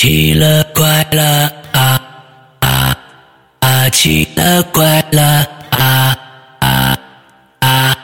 [0.00, 2.00] 奇了怪了啊
[2.60, 2.96] 啊
[3.58, 3.88] 啊！
[3.90, 6.16] 奇了怪了啊
[6.60, 6.98] 啊
[7.58, 7.94] 啊！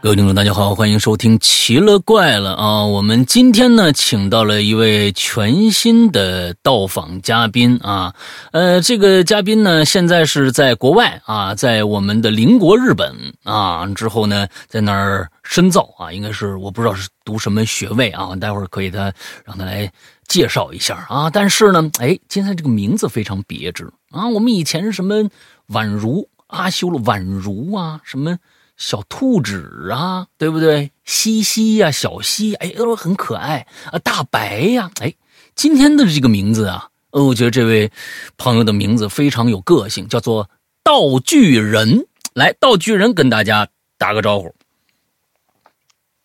[0.00, 2.84] 各位听众，大家好，欢迎收听《奇了怪了》啊！
[2.84, 8.14] 我们今天呢，请到了一位全新的到访嘉宾啊。
[8.52, 13.12] 呃，这个嘉宾呢，现在是在国外啊，在我们的邻国日本
[13.42, 13.84] 啊。
[13.96, 18.36] 之后呢，在那儿深造啊，应该是我不知道是读什么学位啊。
[18.36, 19.12] 待会儿可以他
[19.44, 19.92] 让他来
[20.28, 21.28] 介绍一下啊。
[21.28, 24.28] 但是呢，哎，今天这个名字非常别致啊。
[24.28, 25.28] 我们以前什么
[25.70, 28.38] 宛如阿修了宛如啊，什么。
[28.76, 30.90] 小兔子啊，对不对？
[31.04, 33.98] 西西呀，小西，哎，都很可爱啊。
[33.98, 35.12] 大白呀，哎，
[35.54, 37.90] 今天的这个名字啊，呃，我觉得这位
[38.38, 40.48] 朋友的名字非常有个性，叫做
[40.82, 42.06] 道具人。
[42.32, 44.54] 来，道具人跟大家打个招呼。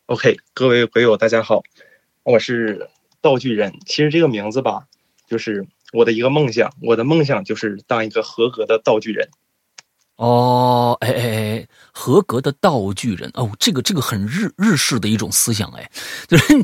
[0.07, 1.63] OK，各位朋友，大家好，
[2.21, 2.87] 我是
[3.21, 3.73] 道具人。
[3.87, 4.83] 其实这个名字吧，
[5.27, 9.27] 就是我的一个梦想，我的梦想就是当一个合格的道具人。
[10.17, 15.89] 哦，哎哎哎，合格的道具人哦，这个这个很日日式的一种思想，哎，
[16.29, 16.61] 就是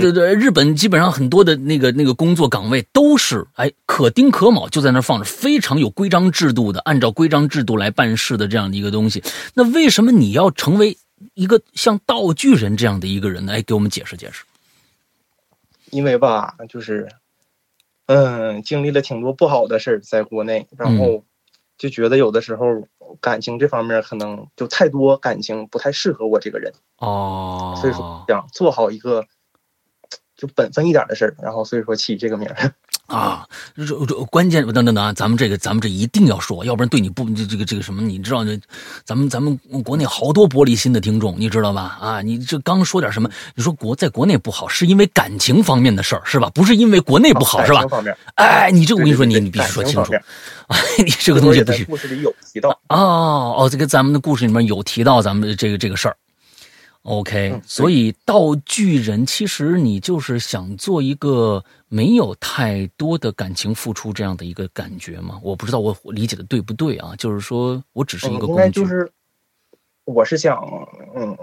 [0.00, 9.22] 就是日本基本上很多的那个那个工作岗位都是哎可丁可卯就在那放着，非常有规章制度的，按照规章制度来办事的这样的一个东西。
[9.54, 10.98] 那为什么你要成为
[11.34, 13.52] 一个像道具人这样的一个人呢？
[13.52, 14.44] 哎，给我们解释解释。
[15.90, 17.08] 因为吧，就是
[18.06, 21.24] 嗯，经历了挺多不好的事儿在国内，然后。
[21.78, 22.86] 就觉得有的时候
[23.20, 29.26] 感情这方面可能就太多感情不太适合我这个人哦，所以说想做好一个
[30.36, 32.72] 就本分一点的事儿，然后所以说起这个名儿
[33.06, 33.46] 啊。
[33.76, 38.58] 这这关键等等等，咱们这个咱们这一定要说，要不然对你不这这个这个什么，你知道这
[39.04, 41.98] 咱们咱们国内好多玻璃心的听众，你知道吧？
[42.00, 43.28] 啊，你这刚说点什么？
[43.54, 46.50] 你说国在国内不好，是因为感情方面的事儿是吧？
[46.54, 47.84] 不是因为国内不好是吧？
[48.34, 50.12] 哎，你这我跟你说，你你必须说清楚。
[50.98, 56.16] 你这个东西必须故事里有提到哦哦，这个咱们的故事里面有提到咱们这个这个事儿。
[57.02, 65.40] OK，所以道具人其实你就是想做一个没有太多的感情付出这样的一个感觉嘛？
[65.42, 67.14] 我不知道我理解的对不对啊？
[67.16, 69.10] 就是说我只是一个工具就是
[70.04, 70.62] 我是想
[71.16, 71.36] 嗯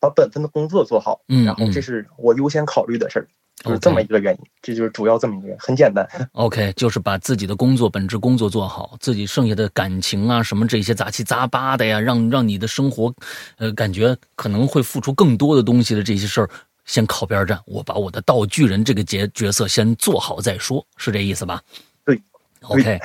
[0.00, 3.28] 把本分的工作做好，嗯，然后这是我优先考虑的事儿。
[3.62, 6.08] 就是这么一个原因，这就是主要这么一个，很简单。
[6.32, 13.14] OK，就是把自己的工作本职工作做好，自己剩下的感情啊什么这些杂七杂八的呀，让让你的生活，
[13.58, 16.48] 呃，感觉可能会付出更多的东西的这些事儿，
[16.86, 17.60] 先靠边站。
[17.66, 21.60] 我把我的道具人这个角角色先做好再说，是这意思吧？
[22.06, 22.18] 对。
[22.62, 22.98] OK，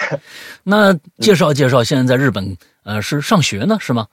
[0.63, 4.07] 那介绍介绍，现在在日本，呃，是上学呢，是吗？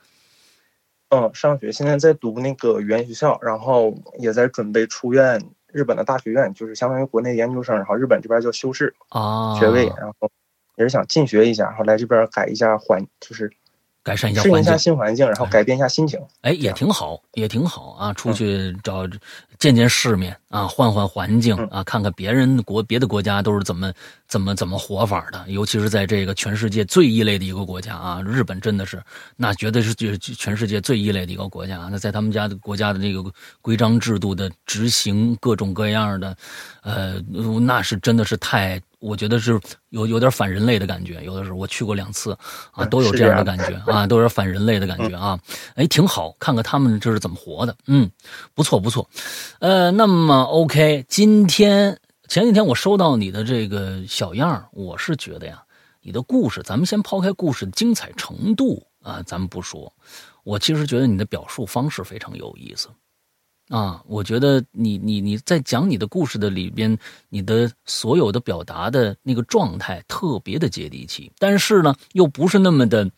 [1.15, 5.39] 嗯，上学，现在在读那个语言学校，然后也在准备出院。
[5.67, 10.31] 日本的大学院就是相当于国内研究生，然后日本这边叫修士啊学位，然后
[10.77, 13.51] 也是想进学一下，然后来这边改一下环，就是
[14.03, 16.21] 改善一下适应一下新环境，然后改变一下心情。
[16.41, 18.13] 哎，也挺好，也挺好啊！
[18.15, 19.07] 出去找
[19.59, 23.93] 见见世面啊，换换环境啊，看看别人国别的国家都是怎么
[24.27, 29.01] 怎么怎么活法的，尤其是在这个全世界最异类的一个国家啊，日本真的是
[29.37, 31.89] 那绝对是全世界最异类的一个国家。
[31.91, 33.25] 那在他们家的国家的这个
[33.61, 36.37] 规章制度的执行，各种各样的，
[36.83, 37.21] 呃，
[37.61, 38.81] 那是真的是太。
[39.03, 42.39] 我觉得是有有点反人类的感觉，有的时候我去过两次，
[42.71, 45.37] 啊，都有这样的感觉啊，都有点反人类的感觉啊，
[45.75, 48.09] 哎，挺好，看看他们这是怎么活的，嗯，
[48.55, 49.11] 不错不错，
[49.59, 51.99] 呃，那么 OK，今天
[52.29, 55.61] 前几天我收到你的这个小样我是觉得呀，
[56.01, 59.93] 你的故事，咱们先抛开故事的精彩程度啊，咱们不说，
[60.45, 62.89] 我其实觉得你的表述方式非常有意思。
[63.69, 66.99] 啊，我觉得你你你在讲你的故事的里边，
[67.31, 73.11] 你的所有的表达的那个状态特别的接地气，但是呢，又不是那么的，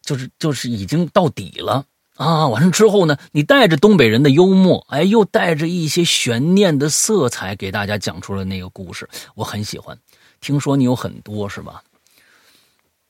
[0.00, 1.84] 就是就是已经到底了
[2.16, 2.48] 啊。
[2.48, 9.98] 完了之后呢，你带着东北人的幽默，哎，又带着一些悬念的色彩，给大家讲出了那个故事，我很喜欢。
[10.40, 11.82] 听说你有很多是吧？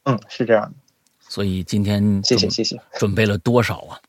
[0.05, 0.73] 嗯，是这样的。
[1.21, 4.01] 所以今天谢谢谢谢，准备了多少啊？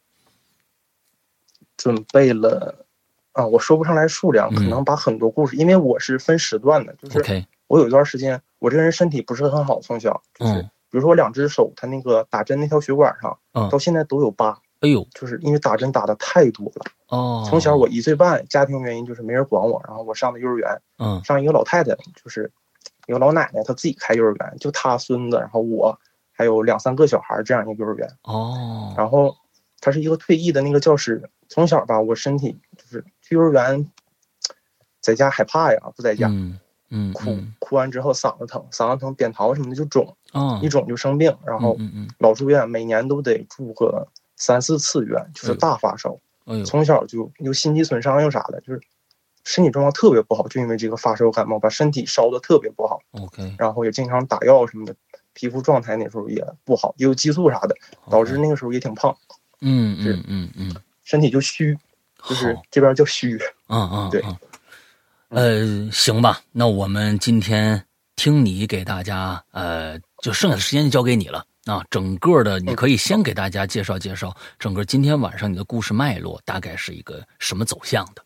[1.81, 2.85] 准备了
[3.31, 13.37] 啊，我说不上来数量，可能把很多故事，因为我是分时段的，就是我有一段时间，我这个人身体不是很好，从小就是比如说我两只手，他那个打针那条血管上，
[13.69, 14.59] 到现在都有疤。
[14.81, 16.85] 哎呦，就是因为打针打的太多了。
[17.07, 22.51] 哦，从小我一岁半，家庭原因就是没人管我，然后我上的幼儿园，嗯，上一个老太太，就是
[23.07, 25.97] 一个老奶奶，她自己开幼儿园，就她孙子，然后我
[26.31, 28.09] 还有两三个小孩这样一个幼儿园。
[28.23, 29.35] 哦，然后
[29.81, 31.29] 她是一个退役的那个教师。
[31.49, 33.91] 从小吧，我身体就是去幼儿园，
[35.01, 36.29] 在家害怕呀，不在家。
[36.93, 41.77] 嗯，哭哭完之后嗓子疼，嗓子疼扁桃什么的就肿，啊，一肿就生病，然后
[42.19, 46.17] 老住院，每年都得住个三四次院，就是大发烧。
[46.65, 48.81] 从小就又心肌损伤又啥的，就是
[49.45, 52.99] 身体状况特别不好，就因为这个发烧感冒，把身体烧的特别不好。
[53.11, 54.93] OK，然后也经常打药什么的，
[55.33, 57.75] 皮肤状态那时候也不好，也有激素啥的，
[58.09, 59.15] 导致那个时候也挺胖，
[59.61, 61.77] 嗯嗯嗯嗯，身体就虚，
[62.27, 63.39] 就是这边叫虚。
[63.67, 64.21] 嗯嗯，对。
[65.29, 67.83] 嗯，呃，行吧，那我们今天
[68.15, 71.45] 听你给大家，呃，就剩下的时间就交给你了。
[71.65, 71.83] 啊。
[71.89, 78.23] 整个的，你可以先给大家介绍介绍整个今天晚上你的故事脉络大概是一个什么走向的。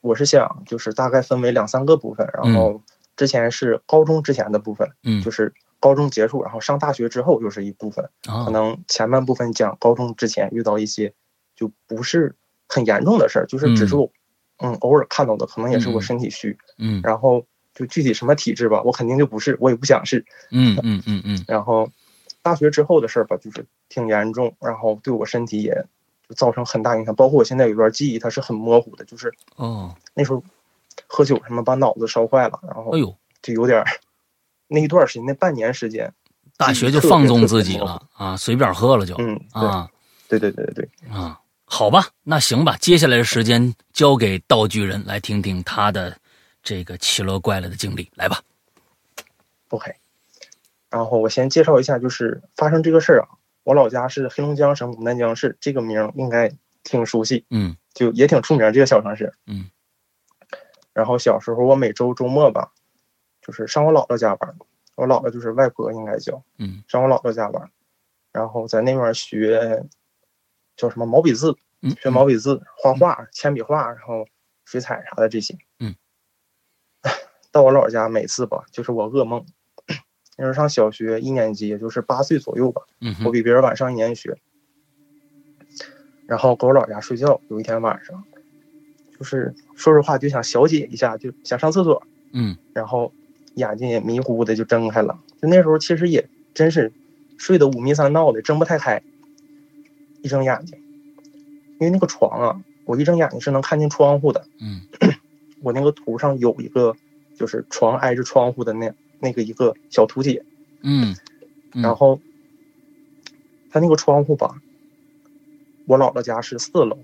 [0.00, 2.80] 我是想就是大概分为两三个部分，然后
[3.16, 11.12] 之前是高中之前的部分，嗯，就是高中结束，然后上大学之后又是一部分，啊可能前半部分讲高中之前遇到一些
[11.54, 12.34] 就不是
[12.68, 14.10] 很严重的事儿，就是只是我
[14.58, 17.00] 嗯偶尔看到的，可能也是我身体虚，嗯。
[17.02, 17.44] 然后
[17.74, 20.24] 就具体什么体质吧，我肯定就不是，我也不想是。
[20.50, 21.44] 嗯嗯嗯嗯。
[21.48, 21.90] 然后
[22.42, 25.84] 大学之后的事儿吧，就是挺严重，然后对我身体也
[26.28, 30.42] 就造成很大影响，包括我现在有段记忆它是很模糊的，就是哦，那时候
[31.06, 33.84] 喝酒什么把脑子烧坏了，然后哎呦，就有点儿
[34.68, 36.12] 那一段时间，那半年时间，
[36.56, 39.88] 大学就放纵自己了啊，随便喝了就嗯，啊
[40.28, 46.16] 对对对对对对，啊，好吧，那行吧，接下来的时间交给道具人来听听他的
[46.62, 48.40] 这个奇了怪了的经历，来吧。
[49.68, 49.94] OK。
[50.88, 53.28] 然后我先介绍一下，就是发生这个事儿啊，
[53.64, 56.50] 我老家是黑龙江省牡丹江市，这个名儿应该
[56.84, 59.32] 挺熟悉，嗯就也挺出名这个小城市。
[59.46, 59.68] 嗯。
[60.92, 62.72] 然后小时候我每周周末吧，
[63.46, 64.56] 就是上我姥姥家玩儿，
[64.96, 67.70] 我姥姥就是外婆应该叫，嗯上我姥姥家玩儿，
[68.32, 69.84] 然后在那边学
[70.76, 74.26] 叫什么毛笔字，嗯，学毛笔字、画画、铅笔画，然后
[74.64, 75.56] 水彩啥的这些。
[75.78, 75.94] 嗯。
[77.52, 79.46] 到我姥姥家每次吧，就是我噩梦。
[80.36, 84.36] 那时候上小学一年级，也就是八岁左右吧，嗯我比别人晚上一年学。
[86.26, 88.24] 然后搁我姥姥家睡觉，有一天晚上，
[89.16, 92.02] 就是说实话就想小解一下，就想上厕所，
[92.32, 93.14] 嗯然后
[93.56, 95.18] 眼睛也迷糊的就睁开了。
[95.42, 96.90] 就那时候其实也真是
[97.36, 99.02] 睡得五迷三道的，睁不太开。
[100.22, 100.78] 一睁眼睛，
[101.78, 104.46] 因为那个床啊，我一睁眼睛是能看见窗户的。
[104.60, 104.80] 嗯
[105.62, 106.94] 我那个图上有一个，
[107.36, 110.44] 就是床挨着窗户的那那个一个小图解，
[110.82, 111.16] 嗯
[111.72, 112.20] 嗯，然后
[113.70, 114.60] 它那个窗户吧，
[115.86, 116.98] 我姥姥家是四楼，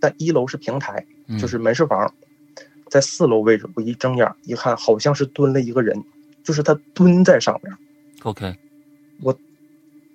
[0.00, 2.14] 但一楼是平台，嗯就是门市房，
[2.88, 6.04] 在四楼位置，我一睁眼一看，好像是蹲了一个人，
[6.42, 7.76] 就是他蹲在上面。
[8.22, 8.56] OK，
[9.22, 9.36] 我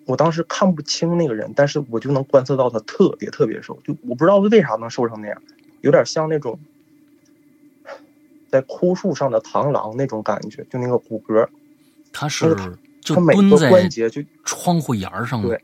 [0.06, 5.42] 我当时看不清那个人，但是我就能观测到他特别特别瘦，就我不知道为啥能瘦成那样，
[5.82, 6.60] 有点像那种
[8.50, 11.48] 在枯树上的螳螂那种感觉，就那个骨骼，
[12.12, 12.56] 他是
[13.02, 15.42] 就他每个蹲在关节就窗户沿儿上？
[15.42, 15.62] 对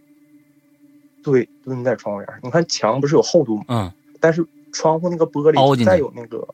[1.21, 2.39] 对蹲在窗户沿儿。
[2.43, 3.65] 你看墙不是有厚度吗？
[3.69, 3.91] 嗯
[4.21, 6.45] 但是窗户那个玻璃再有那个，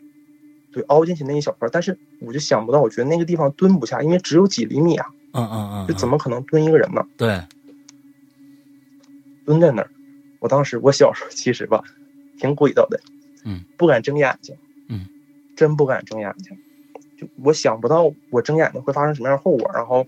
[0.76, 7.02] 对，凹进去那一小块儿，但是我就想不到，我觉得那个地方蹲不下，因为只有几厘米啊，嗯嗯嗯，就怎么可能蹲一个人呢？
[7.16, 7.42] 对？
[9.46, 9.90] 蹲在那儿，
[10.40, 11.82] 我当时我小时候其实吧，
[12.38, 13.00] 挺鬼道的，
[13.46, 14.54] 嗯，不敢睁眼睛，
[14.90, 15.06] 嗯，
[15.56, 16.58] 真不敢睁眼睛，
[17.18, 20.06] 就我想不到我睁眼睛会发生什么样的后果，然后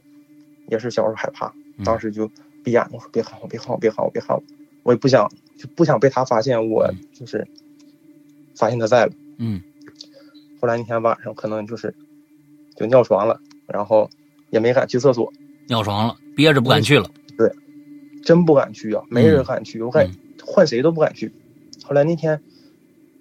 [0.67, 1.85] 也是小时候害怕，嗯。
[1.85, 2.29] 当时就
[2.61, 4.43] 闭眼睛说别喊我，别喊我，别喊我，别喊我，
[4.83, 7.47] 我也不想就不想被他发现我就是
[8.55, 9.13] 发现他在了。
[9.37, 9.61] 嗯
[10.59, 11.93] 后来那天晚上可能就是
[12.75, 14.09] 就尿床了，然后
[14.49, 15.31] 也没敢去厕所，
[15.67, 17.09] 尿床了，憋着不敢去了。
[17.37, 17.51] 对
[18.23, 21.31] 真不敢去啊，没人敢去，我感嗯换谁都不敢去。
[21.83, 22.41] 后来那天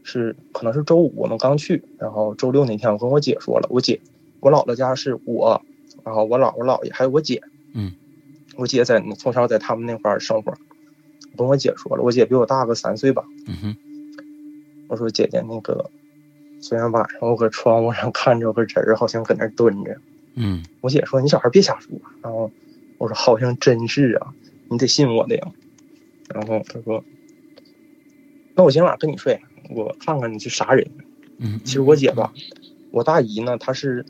[0.03, 4.01] 是可能是周五，我们刚去，然后周六那天我跟我姐说了，我姐
[4.41, 5.61] 我姥姥家是我，
[6.05, 7.41] 然后我姥我姥爷还有我姐，
[7.75, 7.93] 嗯，
[8.57, 10.53] 我姐在从小在他们那块儿生活，
[11.33, 13.77] 我跟我姐说了，我姐比我大个三岁吧，嗯哼，
[14.89, 15.91] 我说姐姐那个
[16.61, 19.97] 昨天晚上我搁窗户上看着个人儿，好像搁那儿蹲着。
[20.35, 21.91] 嗯我姐说：“你小孩别瞎说。”
[22.23, 22.51] 然后
[22.99, 24.35] 我说：“好像真是啊，
[24.69, 25.53] 你得信我的呀。”
[26.35, 27.05] 然后她说
[28.55, 30.91] ：“那我今晚跟你睡，我看看你是啥人。
[31.39, 32.33] 嗯，”其实我姐吧，
[32.91, 34.05] 我大姨呢，她是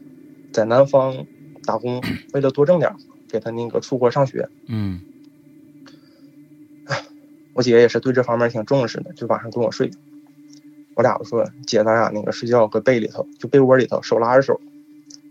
[0.53, 1.27] 在南方
[1.65, 2.95] 打工，为了多挣点，
[3.29, 4.49] 给她那个出国上学。
[4.69, 5.01] 嗯
[7.55, 9.91] 我姐也是对这方面挺重视的，就晚上跟我睡。
[10.97, 14.61] 我俩就说：“姐，咱俩那个睡觉搁被里头，就被窝里头，手拉着手。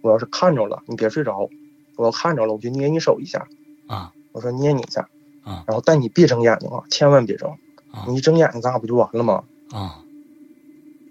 [0.01, 1.49] 我要是看着了，你别睡着；
[1.97, 3.47] 我要看着了，我就捏你手一下。”
[3.87, 5.09] 啊我说捏你一下，
[5.43, 7.49] 啊然后但你别睁眼睛啊，千万别睁，
[7.91, 9.43] 啊你一睁眼睛咱俩不就完了吗？
[9.71, 10.01] 啊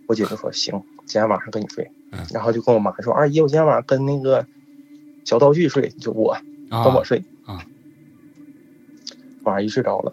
[0.06, 1.90] 我姐就说行，今天晚上跟你睡。
[2.32, 4.46] 然后就跟我妈说：“二姨，我今天晚上跟那个
[5.24, 6.36] 小道具睡，就我
[6.70, 7.66] 跟我睡。”啊，
[9.42, 10.12] 晚上一睡着了，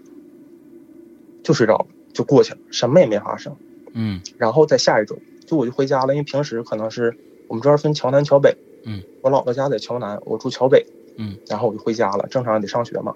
[1.44, 3.56] 就睡着了，就过去了，什么也没发生。
[3.94, 4.22] 嗯。
[4.38, 7.16] 然后再下一周，就我就回家了，因为平时可能是
[7.48, 8.56] 我们这儿分桥南桥北。
[8.86, 9.02] 嗯。
[9.22, 10.86] 我姥姥家在桥南，我住桥北。
[11.18, 11.36] 嗯。
[11.48, 13.16] 然后我就回家了，正常得上学嘛。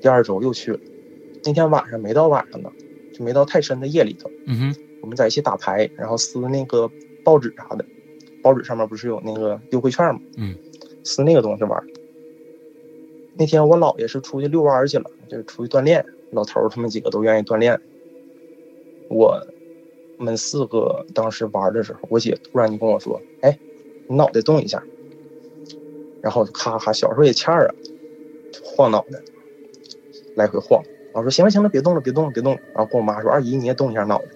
[0.00, 0.80] 第二周又去了，
[1.44, 2.70] 那天晚上没到晚上呢，
[3.12, 4.30] 就没到太深的夜里头。
[4.46, 4.74] 嗯哼。
[5.00, 6.90] 我们在一起打牌，然后撕那个
[7.22, 7.84] 报纸啥的，
[8.42, 10.18] 报纸上面不是有那个优惠券吗？
[10.38, 10.54] 嗯，
[11.04, 11.84] 撕那个东西玩。
[13.36, 16.02] 那天我姥爷是出去遛弯去了，就是出去锻炼。
[16.30, 17.78] 老头他们几个都愿意锻炼。
[19.08, 19.46] 我
[20.18, 23.58] 们四个当时玩的时候，我姐突然就跟我说：“哎，
[24.08, 24.82] 你脑袋动一下。”
[26.22, 27.74] 然后咔咔，小时候也欠啊，
[28.62, 29.20] 晃脑袋，
[30.36, 30.82] 来回晃。
[31.12, 34.28] 我说：“行了行了，别动了，别动了，别动了。”然后跟我妈说：“二姨你也动一下脑袋。”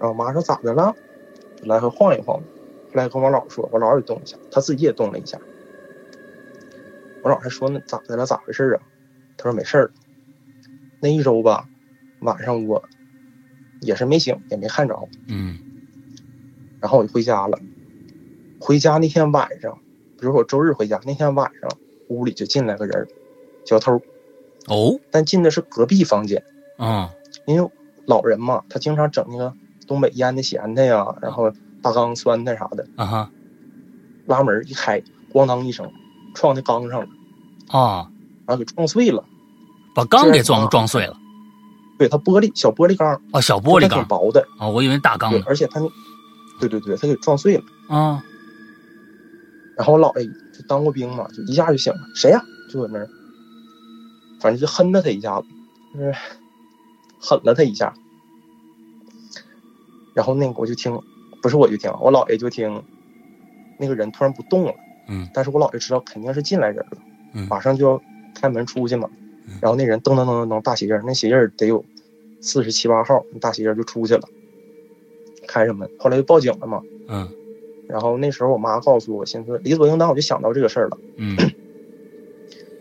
[0.00, 0.94] 然后我妈说咋的了？
[1.62, 2.40] 来回晃一晃。
[2.40, 5.38] 后来跟我姥说，我姥也动一下，他自己也动了一下。
[7.22, 8.24] 我姥还说呢咋的了？
[8.24, 8.82] 咋回事啊？
[9.36, 9.90] 他说没事儿。
[11.00, 11.68] 那一周吧，
[12.20, 12.82] 晚上我
[13.80, 14.96] 也是没醒，也没看着。
[15.28, 15.58] 嗯。
[16.80, 17.58] 然后我就回家了。
[18.60, 19.78] 回家那天晚上，
[20.18, 21.70] 比如说我周日回家那天晚上，
[22.08, 23.08] 屋里就进来个人，
[23.64, 24.00] 小偷。
[24.66, 24.98] 哦。
[25.10, 26.42] 但进的是隔壁房间。
[26.76, 27.10] 啊。
[27.46, 27.70] 因为
[28.06, 29.54] 老人嘛，他经常整那个。
[29.86, 33.30] 东北腌的咸菜呀，然后大缸酸菜啥的，啊哈，
[34.26, 35.90] 拉门一开，咣当一声，
[36.34, 37.08] 撞那缸上了，
[37.68, 38.10] 啊，
[38.44, 39.24] 然后给撞碎了，
[39.94, 41.16] 把缸给撞撞碎了，
[41.98, 45.88] 对，它玻璃小玻璃缸，啊，小玻璃缸，挺薄的，啊，我以为大缸，而且它那，
[46.60, 48.22] 对对对，它给撞碎了，啊，
[49.76, 52.40] 然后我姥爷就当过兵嘛，就一下就醒了，谁呀？
[52.70, 53.08] 就搁那儿，
[54.40, 55.46] 反正就哼了他一下子，
[55.94, 56.14] 就是
[57.18, 57.92] 狠了他一下。
[60.14, 61.00] 然后那个我就听，
[61.42, 62.82] 不是我就听，我姥爷就听，
[63.78, 64.74] 那个人突然不动了，
[65.08, 66.98] 嗯，但是我姥爷知道肯定是进来人了，
[67.34, 68.02] 嗯，马上就要
[68.34, 69.08] 开门出去嘛，
[69.60, 71.84] 然后那人噔噔噔噔噔大鞋印那鞋印得有
[72.40, 74.28] 四十七八号，那大鞋印就出去了，
[75.46, 77.28] 开着门，后来就报警了嘛，嗯，
[77.88, 81.36] 然后那时候我妈告诉我，寻思理所应当，我就想到这个事儿了，嗯，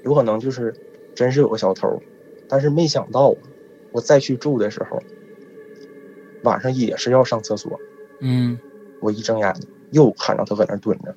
[0.04, 0.74] 有可能就是
[1.16, 2.02] 真是有个小偷，
[2.48, 3.36] 但是没想到
[3.92, 5.02] 我再去住的时候。
[6.44, 7.78] 晚上也是要上厕所，
[8.22, 8.58] 嗯，
[9.02, 9.54] 我一睁眼
[9.92, 11.14] 又看到他搁那蹲着，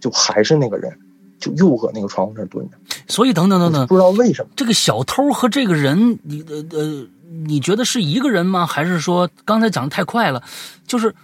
[0.00, 0.98] 就还是那个人，
[1.42, 2.76] 就又搁那个窗户那蹲着。
[3.06, 7.06] 所以等等等等，不知道为什么这个小偷和这个人，你呃呃，
[7.44, 8.64] 你觉得是一个人吗？
[8.64, 10.42] 还是说刚才讲的太快了？
[10.86, 11.14] 就是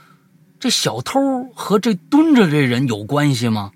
[0.60, 1.20] 这小偷
[1.54, 3.70] 和这蹲着这人有关系吗？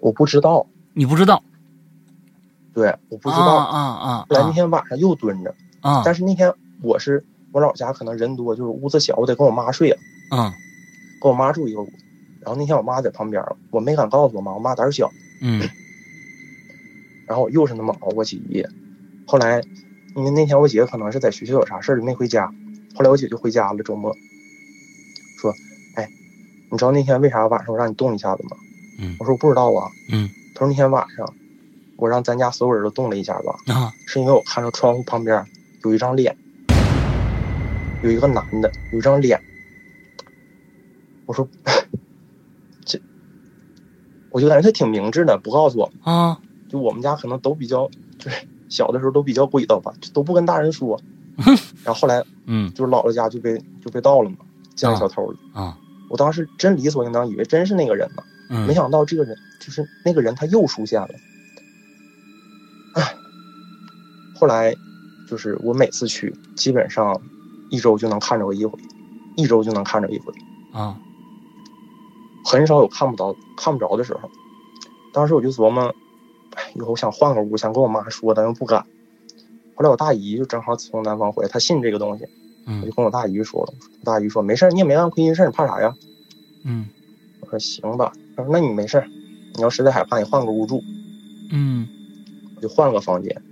[0.00, 1.42] 我不知道，你不知道？
[2.72, 4.26] 对，我不知道啊啊！
[4.28, 7.24] 后来那天晚上又蹲着啊，但是那天我是。
[7.52, 10.00] 我老家可能人多，就是屋子小，我得跟我妈睡啊。
[10.32, 10.52] 嗯，
[11.22, 11.88] 跟我妈住一个屋。
[12.44, 15.10] 然后那天我妈在旁边，我没敢告诉我妈，我妈胆小。
[15.40, 15.66] 嗯。
[17.26, 18.68] 然后我又是那么熬过去一夜。
[19.26, 19.62] 后来，
[20.14, 22.52] 因为那天我姐可能是在学校有啥事儿，没回家。
[22.94, 24.14] 后来我姐就回家了，周末。
[25.40, 25.54] 说
[25.96, 26.06] ：“哎，
[26.70, 28.50] 你知道那天为啥晚上我让你动一下子吗？”
[29.00, 29.16] 嗯。
[29.18, 30.28] 我说：“我不知道啊。”嗯。
[30.54, 31.34] 他说：“那天晚上，
[31.96, 33.90] 我让咱家所有人都动了一下子。”啊。
[34.06, 35.42] 是因为我看到窗户旁边
[35.82, 36.36] 有一张脸。
[38.02, 39.40] 有一个男的，有一张脸。
[41.24, 41.72] 我说，这，
[44.34, 46.36] 我就感觉他挺明智的，不告诉我啊。
[46.68, 47.88] 就我们家可能都比较，
[48.18, 51.00] 就是小的时候都比较鬼道吧，都不跟大人说。
[51.84, 54.38] 然后后来，嗯，就是姥姥家就被就被盗了嘛，
[54.74, 55.78] 见了小偷了啊。
[56.10, 61.08] 我当时真理所应当以为真是那个人呢，没想到这个人就是那个人，他又出现了。
[62.94, 63.14] 唉，
[64.34, 64.74] 后来
[65.28, 67.20] 就是我每次去，基本上。
[67.70, 68.78] 一周就能看着我一回，
[69.36, 70.32] 一周就能看着一回，
[70.72, 70.96] 啊，
[72.44, 74.30] 很少有看不着看不着的时候。
[75.12, 75.94] 当时我就琢磨，
[76.54, 78.84] 哎，以后想换个屋，想跟我妈说，但又不敢。
[79.74, 82.26] 后来我大姨就正好从南方回来，她信这个东西，
[82.66, 83.74] 我就跟我大姨说了。
[84.00, 85.94] 我大姨说：“没事你也没干亏心事你怕啥呀？”
[86.64, 86.86] 嗯，
[87.40, 89.04] 我说：“行吧。”她说：“那你没事
[89.54, 90.82] 你要实在害怕，你换个屋住。”
[91.50, 91.88] 嗯，
[92.56, 93.42] 我就换了个房间。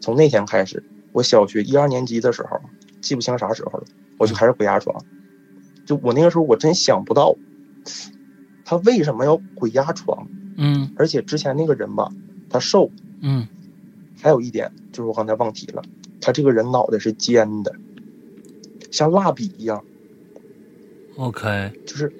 [0.00, 2.60] 从那天开始，我小学一二年级的时候。
[3.02, 3.84] 记不清啥时候了，
[4.18, 5.02] 我就开始鬼压床。
[5.86, 7.34] 就我那个时候，我真想不到，
[8.64, 10.26] 他为什么要鬼压床？
[10.56, 12.10] 嗯，而且之前那个人吧，
[12.48, 12.90] 他瘦。
[13.22, 13.46] 嗯，
[14.20, 15.82] 还有一点就是我刚才忘提了，
[16.20, 17.74] 他这个人脑袋是尖的，
[18.90, 19.84] 像蜡笔一样。
[21.16, 22.12] OK，就是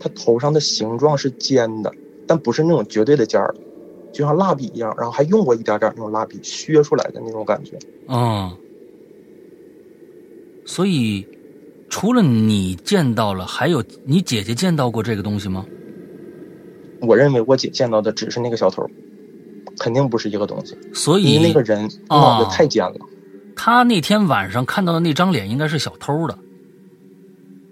[0.00, 1.92] 他头上的形状是尖的，
[2.26, 3.54] 但不是那种绝对的尖儿，
[4.12, 7.78] 就像蜡笔一样，然后还用过一点点那种蜡笔削出来的那种感觉。
[8.08, 8.56] 嗯。
[10.66, 11.26] 所以，
[11.94, 15.64] 除了你见到了，还有你姐姐见到过这个东西吗？
[17.02, 18.84] 我认为我姐见到的只是那个小偷，
[19.78, 20.76] 肯定不是一个东西。
[20.92, 22.96] 所以那个人脑子太尖了。
[23.54, 26.36] 他那天晚上看到的那张脸应该是小偷的。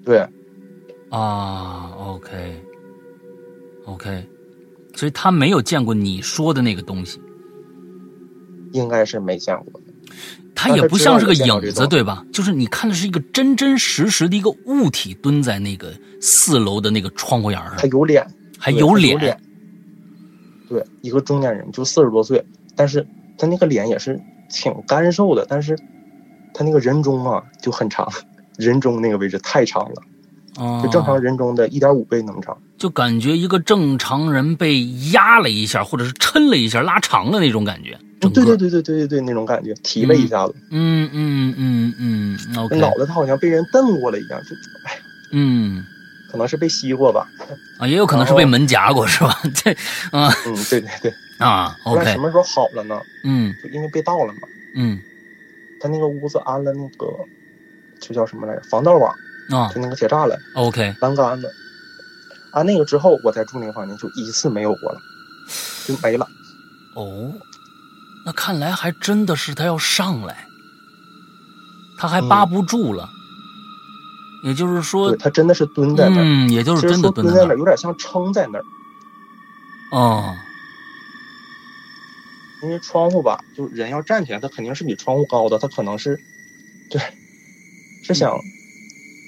[0.05, 0.25] 对。
[1.11, 1.91] 啊
[3.87, 4.25] ，OK，OK，
[4.95, 7.21] 所以他没有见过你说的那个东西。
[8.71, 9.81] 应该是没见过。
[10.55, 12.25] 他也不像是个影子，对吧？
[12.33, 17.75] 就是你看的是一个真真实实的一个物体蹲在那个四楼的那个窗户沿上。
[17.77, 18.27] 他有脸，
[18.59, 19.41] 还有脸。
[20.69, 22.45] 对，一个中年人，就四十多岁，
[22.77, 23.07] 但是
[23.37, 25.77] 他那个脸也是挺干瘦的，但是
[26.55, 28.09] 他那个人中啊就很长，
[28.57, 32.57] 人中那个位置太长了，就正常人中的一点五倍那么长。
[32.79, 37.99] 就感觉一个正常人被压了一下，或者是抻了一下，拉长了那种感觉。
[38.31, 40.55] 对对对对对对对，那种感觉，提了一下子。
[40.71, 42.79] 嗯嗯嗯嗯，OK。
[42.79, 44.55] 脑袋他好像被人瞪过了一样，就
[44.87, 44.99] 哎。
[45.33, 45.85] 嗯，
[46.31, 47.27] 可能是被吸过吧。
[47.79, 49.37] 啊，也有可能是被门夹过，是吧？
[49.65, 49.73] 对，
[50.13, 51.15] 啊，嗯，对对对。
[51.39, 52.05] 啊，OK。
[52.13, 53.01] 什么时候好了呢？
[53.25, 54.41] 嗯，就因为被盗了嘛。
[54.77, 54.99] 嗯。
[55.81, 57.07] 他那个屋子安了那个，
[58.01, 58.63] 就叫什么来着？
[58.71, 59.13] 防盗网。
[59.51, 59.69] 啊。
[59.75, 60.39] 就那个铁栅栏。
[60.55, 60.95] OK。
[61.01, 61.51] 栏杆子。
[62.53, 65.01] 安那个之后，我再住那个房间就一次没有过了，
[65.87, 66.29] 就没了。
[66.95, 67.33] 哦。
[68.25, 70.47] 那看来还真的是他要上来，
[71.99, 73.09] 他还扒不住了。
[74.45, 76.23] 也就是说，他真的是蹲在那儿。
[76.25, 78.65] 嗯，也就是真的蹲在那儿，有点像撑在那儿。
[79.93, 80.37] 哦。
[82.63, 85.59] 因为窗户吧，就人要站起来，他肯定是比窗户高的。
[85.59, 86.17] 他可能是，
[86.91, 87.01] 对，
[88.05, 88.37] 是想，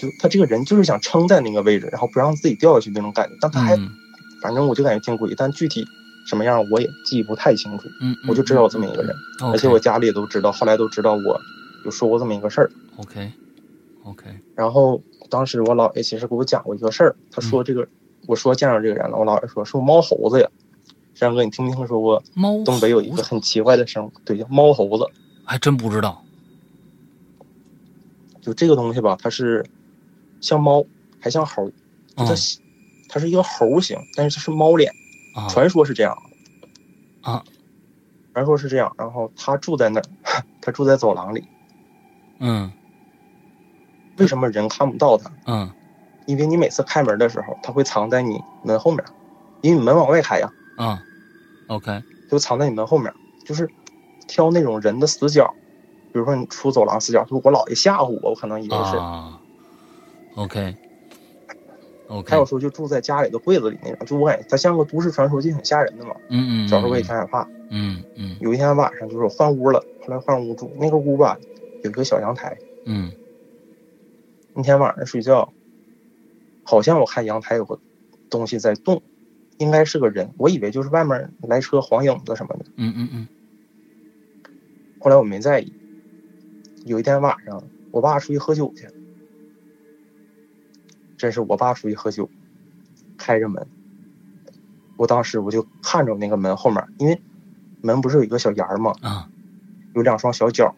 [0.00, 3.36] 就他这个人就是想撑在那个位置，然后不让自己掉下去那种感觉。
[3.40, 3.76] 但他还，
[4.40, 5.34] 反正我就感觉挺诡异。
[5.36, 5.84] 但具体。
[6.25, 9.14] 什么样我也记不太清楚，嗯，我就知道有这么一个人，
[9.52, 11.40] 而且我家里也都知道，后来都知道我
[11.85, 12.71] 有说过这么一个事儿。
[12.97, 14.31] OK，OK。
[14.54, 17.87] 然后当时我姥爷其实给我讲过一个事儿，他说这个，
[18.26, 20.49] 我说见着这个人了，我姥爷说是猫猴子呀。
[21.14, 22.22] 山哥，你听没听说过？
[22.35, 25.07] 猫东北有一个很奇怪的生物，对，叫猫猴子。
[25.44, 26.25] 还真不知道。
[28.40, 29.64] 就这个东西吧，它是
[30.40, 30.85] 像猫，
[31.20, 31.70] 还像猴，
[32.16, 32.25] 它
[33.09, 34.92] 它是一个猴形，但是它是猫脸。
[35.49, 36.16] 传说是这样，
[37.23, 37.42] 啊，
[38.33, 38.94] 传说是这样。
[38.97, 40.05] 然后他住在那儿，
[40.62, 41.44] 他住在走廊里。
[42.38, 42.70] 嗯，
[44.18, 45.31] 为什么人看不到他？
[45.47, 45.70] 嗯，
[46.27, 49.05] 因为你每次开门的时候，他会藏在你门后面，
[49.62, 50.51] 因为你门往外开呀。
[50.77, 51.03] 啊
[51.68, 53.12] ，OK，就藏在你门后面，
[53.44, 53.68] 就是
[54.27, 55.53] 挑那种人的死角，
[56.12, 59.01] 比如说你出走廊死角，就我姥爷吓唬我，我可能以为是。
[60.37, 60.77] OK。
[62.27, 66.14] 还有时候就住在家里的柜子里那种，就我感觉它像个都市传说，就挺吓人的嘛。
[66.29, 66.69] 嗯嗯。
[66.69, 67.49] 小时候我也挺害怕。
[67.71, 68.37] 嗯嗯。
[68.40, 71.38] 有一天晚上，就是我换屋了，后来换屋住，那个屋吧
[71.83, 72.59] 有一个小阳台。
[72.85, 73.12] 嗯。
[74.55, 75.53] 那天晚上睡觉，
[76.62, 77.81] 好像我看阳台有个
[78.29, 79.03] 东西在动，
[79.59, 82.64] 应该是个人，我以为就是外面来车晃影子什么的。
[82.77, 83.29] 嗯嗯嗯。
[85.01, 85.73] 后来我没在意。
[86.85, 88.87] 有一天晚上，我爸出去喝酒去。
[91.16, 92.29] 这是我爸出去喝酒，
[93.16, 93.66] 开着门。
[94.96, 97.20] 我当时我就看着那个门后面，因为
[97.81, 98.92] 门不是有一个小檐吗？
[99.03, 99.29] 啊，
[99.94, 100.74] 有两双小脚，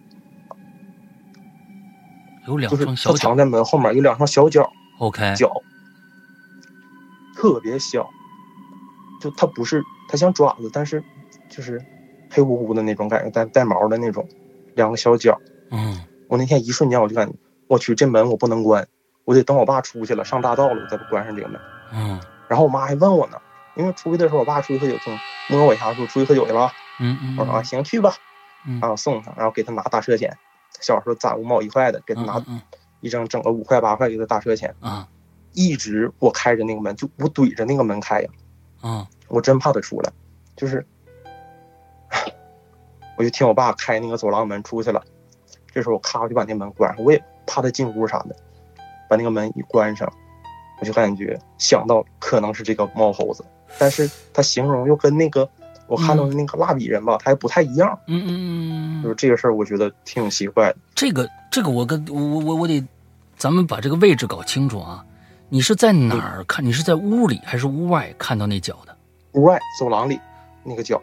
[2.47, 4.73] 有两双小脚藏在门后面，有两双小脚。
[4.99, 5.53] OK，脚
[7.35, 8.09] 特别小，
[9.21, 11.05] 就它不是它像爪子，但是
[11.51, 11.85] 就是
[12.31, 14.27] 黑乎乎的那种感觉，带带毛的那种，
[14.75, 15.39] 两个小脚。
[15.71, 17.35] 嗯，我那天一瞬间我就感觉，
[17.67, 18.89] 我去，这门我不能关。
[19.27, 21.61] 我得等我爸出去了，上大道了，我再关上这个门。
[21.93, 22.21] 嗯。
[22.47, 23.37] 然后我妈还问我呢，
[23.75, 25.19] 因为出去的时候，我爸出去喝酒，听
[25.51, 26.71] 摸我一下说出去喝酒去了。
[27.01, 27.37] 嗯嗯。
[27.37, 28.15] 我说啊，行，去吧。
[28.67, 28.79] 嗯。
[28.81, 30.39] 然后送他，然后给他拿大车钱。
[30.81, 32.41] 小时候攒五毛一块的，给他拿
[33.01, 34.73] 一张整个五块八块给他大车钱。
[34.79, 35.09] 啊。
[35.53, 38.29] 一直我开着那个门，就我怼着那个门开呀。
[38.81, 39.09] 啊。
[39.27, 40.13] 我真怕他出来，
[40.55, 40.87] 就是，
[43.19, 45.03] 我就听我爸开那个走廊门出去了。
[45.73, 48.37] 这时候我咔我就把那门关上，我也怕他进屋啥的。
[49.09, 50.13] 把那个门一关上，
[50.81, 53.45] 我就感觉想到可能是这个猫猴子，
[53.79, 55.49] 但是他形容又跟那个
[55.87, 57.99] 我看到的那个蜡笔人吧，他还不太一样。
[58.07, 60.77] 嗯嗯嗯，就是这个事儿，我觉得挺奇怪的。
[60.95, 62.85] 这个这个，我跟我我我得，
[63.37, 65.05] 咱们把这个位置搞清楚啊。
[65.49, 66.65] 你是在哪儿看？
[66.65, 68.97] 你是在屋里还是屋外看到那脚的？
[69.35, 70.19] 屋外走廊里
[70.65, 71.01] 那个脚。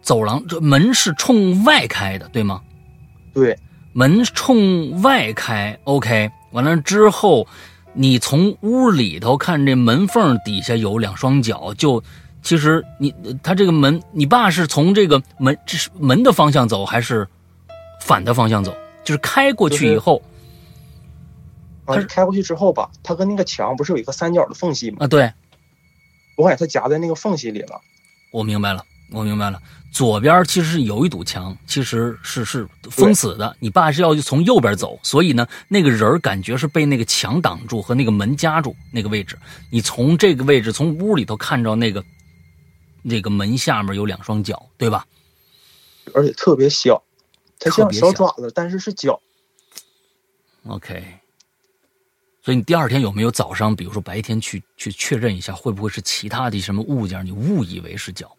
[0.00, 2.62] 走廊这门是冲外开的，对吗？
[3.34, 3.58] 对，
[3.92, 5.78] 门冲外开。
[5.84, 6.30] OK。
[6.52, 7.46] 完了之后，
[7.92, 12.02] 你从屋里头看这门缝底下有两双脚，就
[12.42, 17.28] 其实你他这个门，你爸是从这个门这是门的方向走，还是
[18.00, 18.74] 反的方向走？
[19.04, 20.20] 就是开过去以后，
[21.84, 24.96] 啊，开过去之后吧，它跟那个墙不是有一个三角的缝隙吗？
[25.02, 25.32] 啊，对，
[26.36, 27.80] 我感觉它夹在那个缝隙里了。
[28.32, 29.62] 我明白了，我明白了。
[29.90, 33.56] 左边其实是有一堵墙，其实是是封死的。
[33.58, 39.36] 你爸是要从右边走，所以呢，那个人感觉是被那个墙挡住和那个门夹住那个位置。
[39.70, 42.04] 你从这个位置从屋里头看着那个
[43.02, 45.04] 那个门下面有两双脚，对吧？
[46.14, 47.02] 而且特别小，
[47.58, 49.20] 它像小爪子，但是是脚。
[50.66, 51.02] OK。
[52.42, 57.24] 所以你第二天有没有早上，比如说白天去去确认一下，会不会是其他的什么物件？
[57.26, 58.34] 你误以为是脚？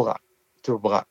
[0.00, 0.16] 不敢，
[0.62, 1.04] 就是不敢。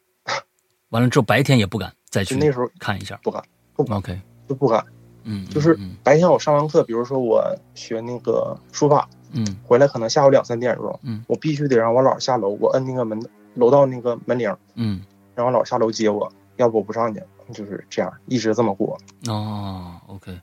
[0.89, 2.35] 完了之后白天也不敢再去。
[2.35, 3.43] 那时候看一下，不敢。
[3.75, 4.83] 不 OK，就不敢。
[5.23, 7.43] 嗯，就是白天我上完课，比如说我
[7.75, 13.23] 学那个书法，嗯，回来可能下午两三点钟，嗯，我必须得让我姥下楼，我摁那个门
[13.53, 15.01] 楼道那个门铃，嗯，
[15.35, 17.21] 让我姥下楼接我，要不我不上去，
[17.53, 18.97] 就是这样，一直这么过。
[19.27, 20.35] 哦，OK。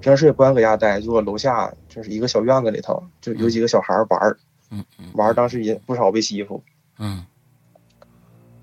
[0.00, 4.38] 平时也不敢搁家待，就我楼下就是一个小院子里头，就有几个小孩玩儿，
[4.70, 6.62] 嗯嗯，玩儿当时也不少被欺负，
[6.98, 7.24] 嗯，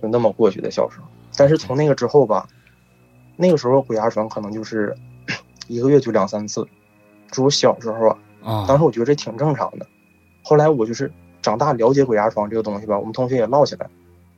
[0.02, 1.06] 就那么过去的小时候。
[1.36, 2.48] 但是从那个之后吧，
[3.36, 4.96] 那个时候鬼压床可能就是
[5.68, 6.68] 一个月就两三次，
[7.32, 8.10] 就我小时候
[8.44, 9.88] 啊，当时我觉得这挺正常的。
[10.44, 13.90] 后来我就是长大了解鬼压床这个东西吧，我们同学也唠起来，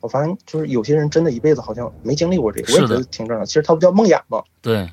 [0.02, 3.46] 我发现就是有些人真的一辈子好像没经历过这个，我也觉得挺正常。
[3.46, 4.44] 其实它不叫梦魇吗？
[4.62, 4.90] 对。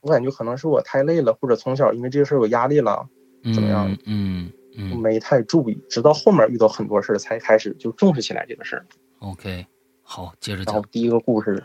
[0.00, 3.08] 我感觉可能是我太累了，或者从小因为这个事儿有压力了，
[3.52, 3.90] 怎么样？
[3.90, 8.86] 嗯嗯，没太注意，直到后面遇到很多事儿才开始就重视起来这个事儿。
[9.20, 9.66] OK，
[10.02, 10.74] 好，接着讲。
[10.74, 11.62] 然后第一个故事，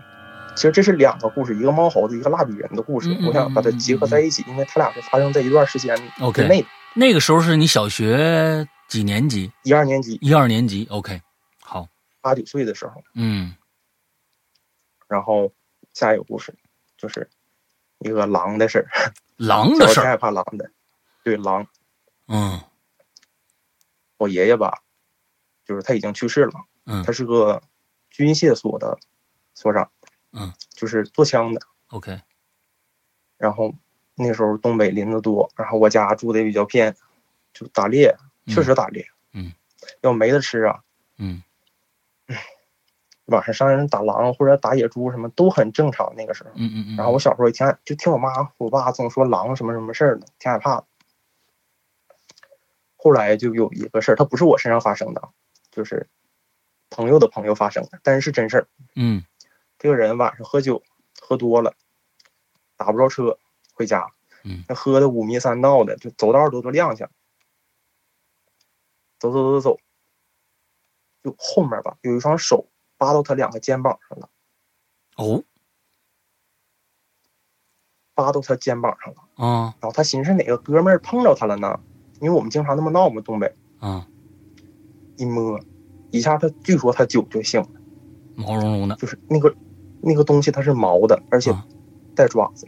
[0.56, 3.10] 其实这是两个故事，一个猫猴子，一个蜡笔人的故事。
[3.28, 5.96] 我想把它结合在一起，因为它俩是发生在一段时间
[6.34, 6.66] 之内。
[6.96, 9.52] 那个时候是你小学几年级？
[9.64, 10.18] 一二年级。
[10.22, 10.88] 一二年级。
[10.90, 11.22] OK，
[11.62, 11.88] 好，
[12.22, 12.94] 八九岁的时候。
[13.16, 13.56] 嗯。
[15.08, 15.52] 然后
[15.94, 16.54] 下一个故事
[16.98, 17.30] 就是。
[18.04, 20.72] 一个狼的事儿，狼的事儿， 我害怕狼的，
[21.24, 21.68] 对狼，
[22.28, 22.60] 嗯，
[24.22, 24.84] 我爷爷吧，
[25.66, 26.54] 就是他已经去世了，
[26.86, 27.62] 嗯，他是个
[28.12, 29.00] 军械所的
[29.56, 29.90] 所长，
[30.32, 32.22] 嗯，就是做枪的，OK，
[33.38, 33.74] 然后
[34.14, 36.96] 那时候东北林子多，然后我家住的也比较偏，
[37.52, 39.52] 就打猎，确实打猎，嗯，
[40.02, 40.82] 要没得吃啊，
[41.18, 41.42] 嗯。
[43.26, 46.50] 晚上上人打狼或者打野猪什么都很正常，那个时候。
[46.56, 46.96] 嗯嗯嗯。
[46.98, 50.86] 然后我小时候也挺就听我妈我爸总说狼什么什么事儿的，挺害怕的。
[53.04, 55.30] 后来就有一个事儿，它不是我身上发生的，
[55.72, 56.08] 就是
[56.92, 58.68] 朋友的朋友发生的，但是是真事儿。
[58.96, 59.24] 嗯。
[59.80, 60.84] 这个人晚上喝酒
[61.20, 61.74] 喝多了，
[62.78, 63.40] 打不着车
[63.74, 64.06] 回家。
[64.44, 64.64] 嗯。
[64.70, 67.08] 那喝的五迷三道的，就走道都都踉跄。
[69.18, 69.80] 走走走走走，
[71.24, 72.68] 就后面吧有一双手。
[72.98, 74.30] 扒到他两个肩膀上了，
[75.16, 75.44] 哦，
[78.14, 79.76] 扒到他肩膀上了啊！
[79.82, 81.80] 然后他寻思哪个哥们儿碰着他了呢？
[82.22, 83.54] 因为我们经常那么闹嘛，东北。
[83.80, 84.08] 啊，
[85.18, 85.60] 一摸，
[86.12, 87.68] 一下他据说他酒就醒了，
[88.36, 89.54] 毛茸茸的，就是那个
[90.02, 91.54] 那个东西它是毛的，而且
[92.16, 92.68] 带爪子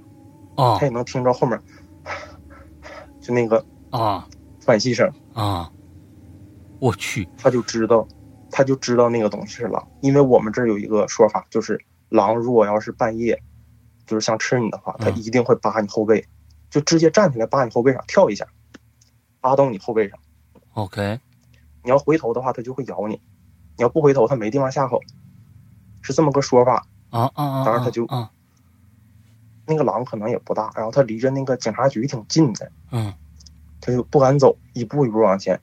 [0.55, 1.59] 啊，他也能听着后面，
[3.21, 4.27] 就那个啊。
[4.59, 5.11] 喘息声。
[5.33, 5.69] 啊，
[6.79, 8.07] 我去，他就知道。
[8.55, 13.41] 他就知道那个东西是狼，因为我们这儿有一个说法，就是狼如果要是半夜，
[14.05, 16.23] 就是想吃你的话，它一定会扒你后背，
[16.69, 18.45] 就直接站起来扒你后背上跳一下，
[19.43, 20.17] 扒到你后背上。
[20.73, 21.19] OK，
[21.83, 23.17] 你要回头的话，它就会咬你；
[23.75, 25.01] 你要不回头，它没地方下口，
[26.01, 26.87] 是这么个说法。
[27.09, 27.65] 啊啊啊！
[27.65, 28.31] 当然，他就啊，
[29.67, 33.13] 那个狼可能也不大，然后他离着那个警察局挺近的，嗯，
[33.81, 35.59] 他就不敢走，一步一步往前。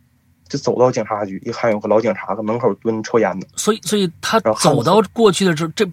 [0.48, 3.46] 就走到警察局，一看有个老警察在门口蹲抽烟呢。
[3.56, 5.88] 所以，所以他走到过去的时候，这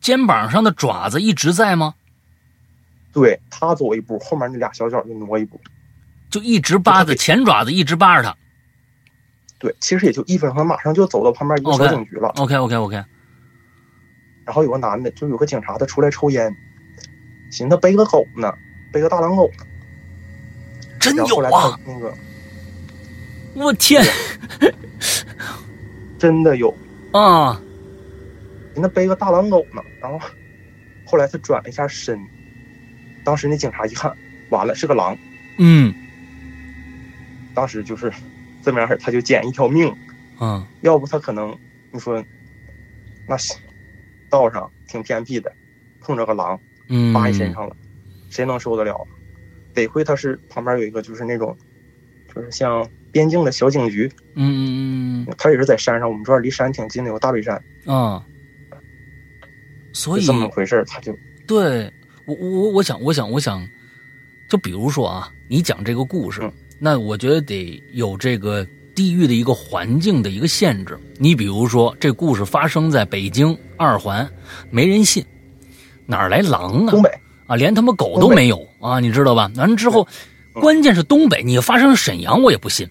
[0.00, 1.94] 肩膀上的爪子一直在吗？
[3.12, 5.60] 对他走一步，后面那俩小脚就挪一步，
[6.32, 8.36] 就一直扒着前爪子，一直扒着他。
[9.58, 12.30] 对，其实也就一分钟，马上就走到旁边一个小警局了。
[12.30, 12.96] OK，OK，OK。
[14.44, 16.52] 然后有个男的，就有个警察，他出来抽烟，
[17.52, 18.52] 寻思背个狗呢，
[18.92, 19.64] 背个大狼狗呢。
[20.98, 21.78] 真有啊！
[21.86, 22.12] 那个。
[23.54, 24.02] 我天，
[26.18, 26.74] 真的有
[27.12, 27.60] 啊！
[28.74, 30.18] 那背个大狼狗呢，然后
[31.04, 32.18] 后来他转了一下身，
[33.22, 34.10] 当时那警察一看，
[34.48, 35.16] 完了是个狼，
[35.58, 35.94] 嗯，
[37.54, 38.12] 当时就是
[38.62, 39.94] 这么样式他就捡一条命，
[40.40, 41.56] 嗯，要不他可能
[41.90, 42.22] 你说
[43.28, 43.36] 那
[44.30, 45.52] 道上挺偏僻的，
[46.00, 47.76] 碰着个狼，嗯，扒你身上了，
[48.30, 49.06] 谁能受得了？
[49.74, 51.56] 得亏他是旁边有一个就是那种，
[52.34, 52.88] 就是像。
[53.12, 58.24] 边境的小警局，嗯嗯嗯，他也是在山上，我们这儿离山挺近的，有大北山啊，
[59.92, 61.14] 所以这么回事他就
[61.46, 61.92] 对
[62.24, 63.68] 我我我想我想我想，
[64.48, 66.50] 就比如说啊，你讲这个故事，
[66.84, 70.98] 那我觉得得有这个地域的一个环境的一个限制。
[71.16, 74.28] 你比如说，这故事发生在北京二环，
[74.68, 75.24] 没人信，
[76.06, 76.90] 哪来狼啊？
[76.90, 77.08] 东北
[77.46, 79.48] 啊，连他妈狗都没有啊，你知道吧？
[79.54, 80.04] 完了之后，
[80.54, 82.90] 关键是东北，你发生沈阳我也不信，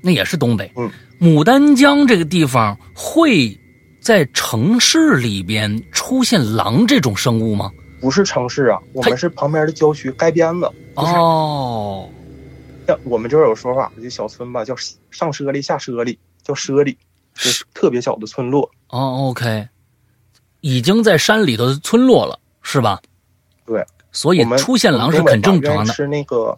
[0.00, 0.72] 那也是东北。
[0.74, 3.54] 嗯，牡丹江这个地方会
[4.00, 7.70] 在城市里边出现狼这种生物吗？
[8.00, 10.70] 不是城市啊，我们是旁边的郊区街边子。
[10.94, 12.08] 哦，
[12.86, 14.74] 像我们这儿有说法，就小村吧，叫
[15.10, 16.96] 上舍里下舍里，叫舍里，
[17.34, 18.70] 是特别小的村落。
[18.88, 19.68] 哦，OK，
[20.60, 23.00] 已经在山里头村落了，是吧？
[23.64, 25.92] 对，所以出现狼是很正常的。
[25.92, 26.56] 吃那个，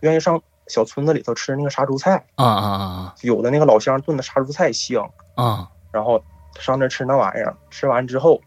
[0.00, 3.14] 愿意上小村子里头吃那个杀猪菜啊啊啊！
[3.22, 6.22] 有的那个老乡炖的杀猪菜香啊，然后
[6.58, 8.40] 上那吃那玩意儿，吃完之后。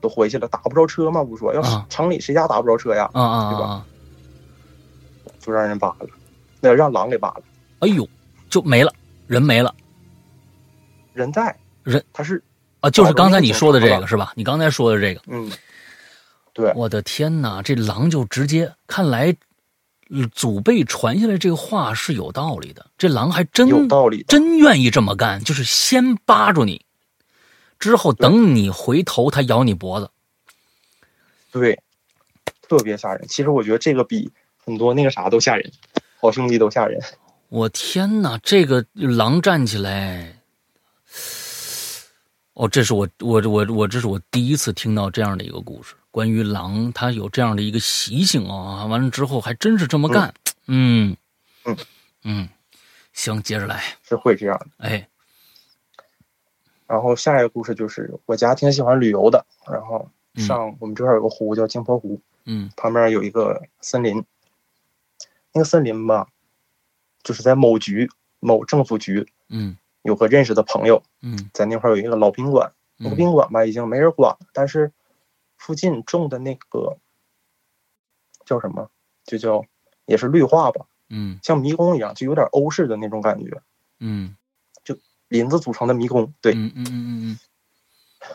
[0.00, 1.24] 都回去了，打不着车嘛？
[1.24, 3.08] 不说，要城里谁家打不着车呀？
[3.14, 3.86] 啊啊，对吧？
[5.40, 6.06] 就让人扒了，
[6.64, 7.42] 那让狼给扒了。
[7.80, 8.08] 哎呦，
[8.48, 8.90] 就没了，
[9.26, 9.74] 人没了，
[11.12, 12.42] 人在人他是
[12.80, 14.32] 啊，就是刚才你说的这个是吧？
[14.34, 15.52] 你刚才说的这个，嗯，
[16.54, 19.36] 对，我的天哪，这狼就直接看来，
[20.32, 26.82] 祖辈传下来这个话是有道理的，这狼还真有道理，真愿意这么干，就是先扒住你。
[27.78, 30.08] 之后等你回头，它咬你脖子，
[31.52, 31.78] 对，
[32.62, 33.26] 特别吓人。
[33.28, 34.30] 其实我觉得这个比
[34.64, 35.70] 很多那个啥都吓人，
[36.24, 36.98] 好兄弟都吓人。
[37.50, 40.40] 我天哪，这个狼站起来，
[42.54, 48.86] 哦，这是我我我我这是我第一次听到这样的一个故事，关于狼它有这样的一个习性啊。
[48.86, 50.32] 完了之后还真是这么干，
[50.66, 51.14] 嗯。
[51.66, 51.76] 嗯
[52.24, 52.48] 嗯，
[53.12, 55.06] 行，接着来，是会这样的，哎。
[56.86, 64.24] 然后下一个故事就是我家挺喜欢旅游的，然后上我们这块有个湖叫镜泊湖，嗯，旁边有一个森林，
[65.54, 66.28] 那个森林吧，
[67.22, 74.92] 就是在某局某政府局，嗯，有个认识的朋友，嗯，在那块有一个老宾馆，那个宾馆吧已经没人管了，但是
[75.56, 76.98] 附近种的那个
[78.44, 78.90] 叫什么，
[79.24, 79.64] 就叫
[80.06, 83.62] 也是绿化吧，嗯，像迷宫一样，就有点欧式的那种感觉，
[84.00, 84.36] 嗯。
[84.82, 84.94] 就
[85.28, 87.38] 林子组成的迷宫，对，嗯嗯嗯嗯嗯，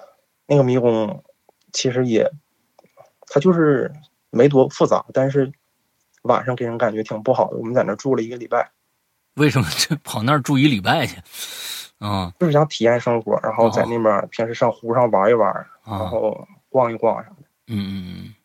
[0.48, 1.24] 那个迷宫
[1.72, 2.32] 其实也，
[3.28, 3.94] 它就是
[4.32, 5.52] 没多复杂，但是
[6.24, 7.58] 晚上给人感觉挺不好的。
[7.58, 8.72] 我们在那住了一个礼拜，
[9.36, 11.22] 为什么就跑那儿住一礼拜去？
[12.00, 15.54] 啊，就是想体验生活，然后在那边平时上湖上玩一玩，
[15.86, 17.36] 然后逛一逛啥的。
[17.68, 18.36] 嗯嗯嗯。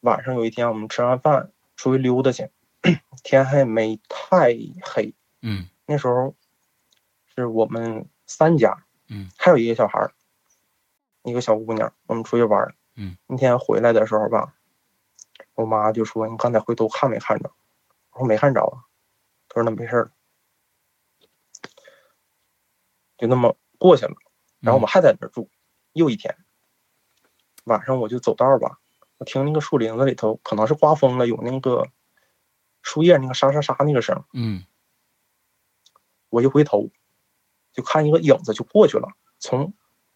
[0.00, 2.48] 晚上有一天我们吃完饭出去溜达去，
[3.22, 5.14] 天还没太黑。
[5.42, 6.34] 嗯，那时候。
[7.38, 8.74] 是我们三家，
[9.10, 10.10] 嗯，还有一个小孩儿，
[11.22, 14.54] 一个小姑娘，我们出去玩儿，嗯，那天回来的时候吧，
[15.56, 17.50] 我妈就说：“你刚才回头看没看着？”
[18.12, 18.86] 我说：“没看着啊。”
[19.50, 20.12] 她说：“那没事儿。”
[23.18, 24.14] 就那么过去了。
[24.60, 25.50] 然后我们还在那儿住，
[25.92, 26.36] 又一天。
[27.64, 28.78] 晚上我就走道吧，
[29.18, 31.88] 我听那个树林子里头，可能是刮风了，有那个
[32.82, 34.64] 树叶那个沙沙沙那个声，嗯，
[36.28, 36.88] 我一回头。
[37.72, 39.06] 就看一个影子就过去了，
[39.38, 39.74] 从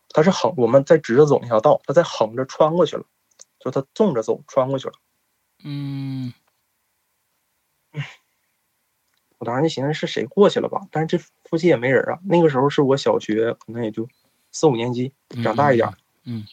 [0.09, 3.05] 它是横，我们在直着走那条道，它在横着穿过去了，
[3.59, 4.95] 就它纵着走穿过去了。
[5.65, 6.33] 嗯，
[9.39, 12.19] 我当时就寻思是谁过去了吧，但是这附近也没人啊。
[12.25, 14.09] 那个时候是我小学，可能也就
[14.53, 15.89] 四五年级，长大一点。
[16.25, 16.45] 嗯，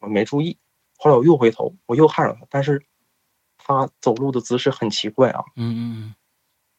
[0.00, 0.58] 我没注意，
[0.96, 2.84] 后来我又回头，我又看着他，但是
[3.56, 5.42] 他走路的姿势很奇怪啊。
[5.56, 6.14] 嗯嗯嗯，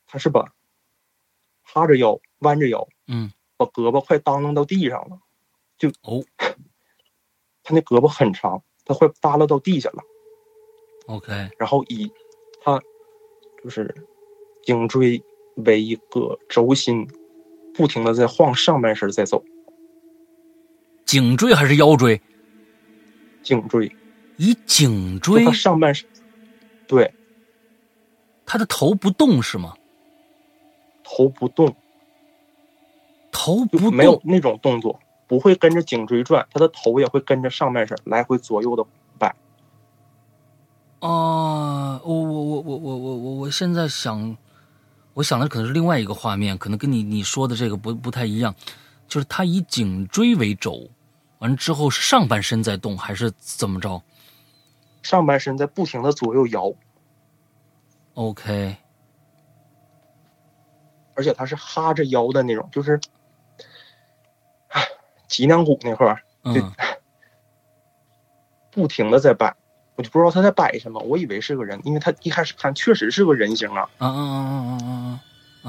[0.07, 0.53] 他是把
[1.63, 2.19] 趴着腰。
[2.39, 5.19] 弯着腰，嗯，把胳膊快当啷到地上了，
[5.77, 6.23] 就 哦，
[7.63, 10.01] 他那胳膊很长，他快耷拉到地下了。
[11.09, 12.11] OK，然后以
[12.61, 12.79] 他
[13.63, 13.93] 就是
[14.61, 15.19] 颈椎
[15.55, 17.07] 为一个轴心，
[17.73, 19.43] 不停的在晃上半身在走。
[21.05, 22.21] 颈椎还是腰椎？
[23.41, 23.91] 颈椎，
[24.37, 26.07] 以颈椎，他上半身，
[26.87, 27.11] 对，
[28.45, 29.73] 他的头不动是吗？
[31.03, 31.75] 头不动。
[33.31, 38.85] 头不没有那种动作，不会跟着颈椎转，他的头也会跟着上半身来回左右的
[40.99, 41.07] 摆。
[41.07, 44.35] 啊，我我我我我我我我现在想，
[45.13, 48.53] 我想的可能是另外一个画面，可能跟你你说的这个不不太一样，
[49.07, 50.89] 就是他以颈椎为轴，
[51.39, 54.01] 完了之后是上半身在动，还是怎么着？
[55.03, 56.73] 上半身在不停的左右摇。
[58.15, 58.75] OK，
[61.15, 62.99] 而且他是哈着腰的那种，就是。
[65.27, 66.73] 脊梁骨那块儿，嗯
[68.71, 69.55] 不停的在摆，
[69.99, 75.19] 我就不知道他在摆什么，我以为是个人，因为他一开始看确实是个人形啊，啊啊啊啊啊啊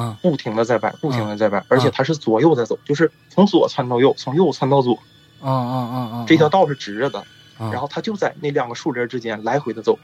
[0.01, 4.95] 啊，不停的在摆，不停的在摆，而且他是左右在走，就是从左窜到右，从右窜到左，
[5.41, 7.25] 啊啊啊啊，这条道是直着的，
[7.59, 9.99] 然后他就在那两个树林之间来回的走，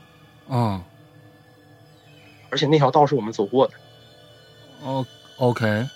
[0.48, 0.82] 嗯，
[2.50, 3.74] 而且那条道是我们走过的，
[4.82, 5.86] 哦，OK，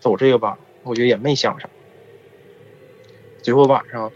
[0.00, 1.66] 走这个吧，我觉得也没想啥。
[3.40, 4.12] 结果晚上，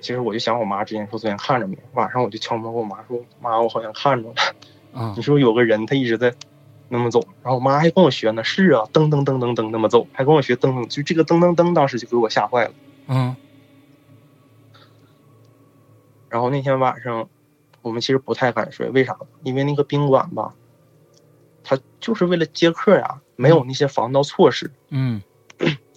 [0.00, 4.34] 其实我就想我妈之前说昨天看着没，晚上我就敲门跟我妈说：“妈，我好像看着了。”
[4.94, 6.32] 啊， 你说有个人他一直在
[6.88, 8.42] 那么走，然后我妈还跟我学呢。
[8.44, 12.72] 是啊，噔噔噔噔噔那么走，还跟我学噔噔，就这个噔噔噔，当时就给我吓坏了。
[13.08, 13.36] 嗯。
[16.28, 17.28] 然后那天晚上，
[17.82, 19.16] 我们其实不太敢睡，为啥？
[19.42, 20.54] 因为那个宾馆吧，
[21.64, 24.70] 它就是为了接客呀，没有那些防盗措施。
[24.90, 25.22] 嗯。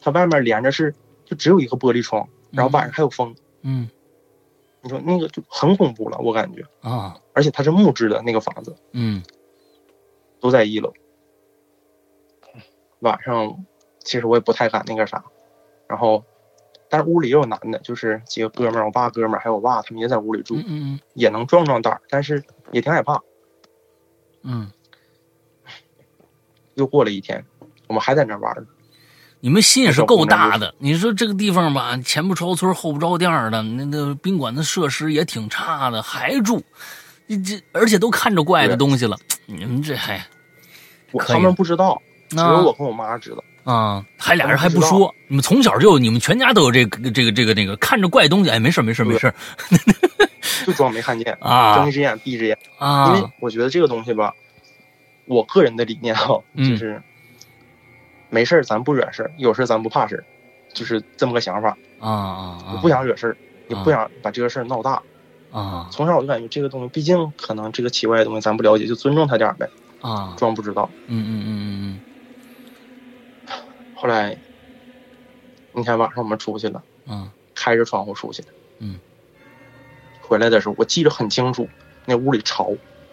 [0.02, 2.28] 它外面连着是，就只有一个玻璃窗。
[2.50, 3.36] 然后晚上还有风，嗯，
[4.82, 9.22] 你说那个就很恐怖了，我感觉啊，而且它是木质的那个房子，嗯，
[10.40, 10.92] 都在一楼。
[13.00, 13.66] 晚上
[14.00, 15.24] 其实我也不太敢那个啥，
[15.88, 16.24] 然后，
[16.90, 23.22] 但是屋里也有男的，就是几个哥们儿，我爸哥们儿还有我爸，他们也在屋里住，嗯嗯，也能壮壮胆儿，但是也挺害怕，
[24.44, 24.72] 嗯。
[26.76, 27.46] 又过了一天，
[27.88, 28.66] 我们还在那玩呢。
[29.44, 30.74] 你们心也是够大的。
[30.78, 36.64] 你说这个地方吧，前不着村后不着店的，那那宾馆的设施也挺差的，还住，
[37.28, 39.18] 这而且都看着怪的东西了。
[39.48, 40.24] 你们这还，
[41.12, 42.00] 我他们不知道，
[42.30, 44.06] 只有我跟我妈知道啊。
[44.16, 48.52] 还俩人还不说，你们从小就你们全家都有这个这个这个那个看着怪东西。
[48.52, 49.34] 哎，没事没事没事，
[50.68, 53.08] 就装没看见 啊，睁一只眼闭一只眼啊。
[53.08, 54.32] 因为我觉得这个东西吧，
[55.26, 57.02] 我个人的理念哈，就是。
[58.32, 60.24] 没事儿，咱不惹事儿；有事儿，咱不怕事儿，
[60.74, 62.58] 就是这么个想法啊啊！
[62.74, 65.04] 我不想惹事儿，也不想把这个事儿闹大
[65.52, 65.88] 啊。
[65.92, 69.70] 从小我就感觉这个东西，毕竟可能这个奇怪的东西咱不了解，就尊重他点儿呗
[70.02, 70.90] 啊，装不知道。
[71.08, 72.02] 嗯嗯嗯嗯
[73.48, 73.56] 嗯。
[73.94, 74.36] 后来
[75.74, 78.48] 那天晚上我们出去了，嗯，开着窗户出去的，
[78.80, 79.00] 嗯，
[80.22, 81.68] 回来的时候我记得很清楚，
[82.06, 82.72] 那屋里潮，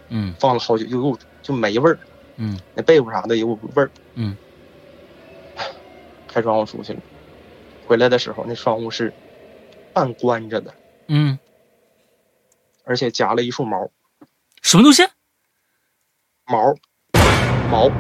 [0.09, 1.99] 嗯，放了好久又又就没味儿，
[2.37, 4.37] 嗯，那被窝啥的有味儿，嗯。
[6.39, 7.01] 开窗户出去了，
[7.89, 9.13] 回来的时候那窗户是
[9.93, 10.73] 半关着的，
[11.09, 11.37] 嗯，
[12.85, 13.91] 而且夹了一束毛，
[14.63, 15.03] 什么东西？
[16.47, 16.73] 毛，
[17.69, 17.91] 毛，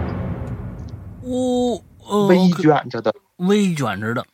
[1.22, 1.82] 呜，
[2.28, 4.24] 微卷着的，微卷着的，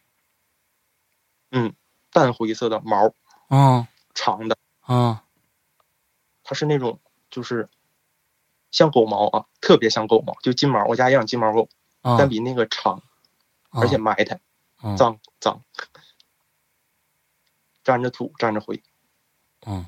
[1.53, 1.73] 嗯，
[2.13, 3.11] 淡灰色的毛，
[3.49, 5.19] 嗯，长的，嗯，
[6.43, 7.71] 它是那种就是
[8.71, 11.71] 像狗毛啊，特别像狗毛，就金毛，我家养金毛狗，
[12.03, 13.03] 但比那个长。
[13.75, 14.41] 而且埋汰，
[14.97, 15.63] 脏脏，
[17.83, 18.83] 沾着土，沾着灰。
[19.67, 19.87] 嗯，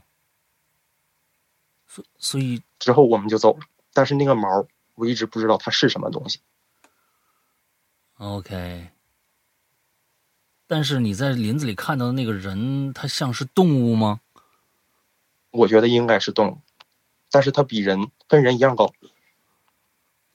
[1.86, 3.66] 所所以之后我们就走了。
[3.92, 6.40] 但是那个毛，我一直不知道它是什么东西。
[8.18, 8.90] OK。
[10.66, 14.20] 但是你在林子里看到的那个人，他像是动物吗？
[15.50, 16.60] 我觉得应该是动物，
[17.30, 18.92] 但是它比人跟人一样高。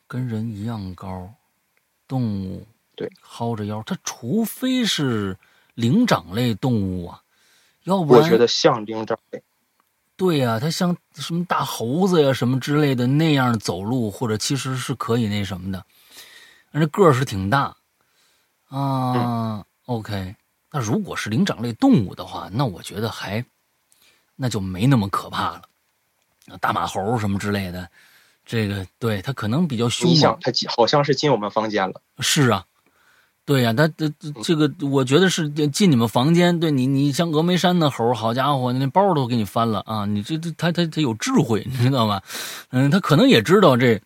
[0.07, 1.35] 跟人一样高，
[2.07, 2.65] 动物。
[3.01, 5.35] 对，薅着腰，它除非是
[5.73, 7.23] 灵长类动物啊，
[7.85, 9.41] 要不然我觉得像灵长类。
[10.15, 15.83] 对呀，它像什么大猴子呀什么之类的那样走路，或者其实是可以那什么的，
[16.69, 17.75] 那个儿是挺大
[18.67, 19.65] 啊。
[19.87, 20.35] OK，
[20.69, 23.43] 那如果是灵长类动物的话，那我觉得还
[24.35, 25.63] 那就没那么可怕了。
[26.59, 27.89] 大马猴什么之类的，
[28.45, 30.37] 这个对它可能比较凶猛。
[30.39, 31.99] 它好像是进我们房间了。
[32.19, 32.67] 是啊。
[33.51, 36.57] 对呀，他这这这个，我觉得是进你们房间。
[36.57, 40.05] 对你，你像峨眉山的猴，好家伙，那包都给你翻了啊！
[40.05, 42.21] 你这这，他他他有智慧，你知道吗？
[42.69, 44.01] 嗯，他可能也知道这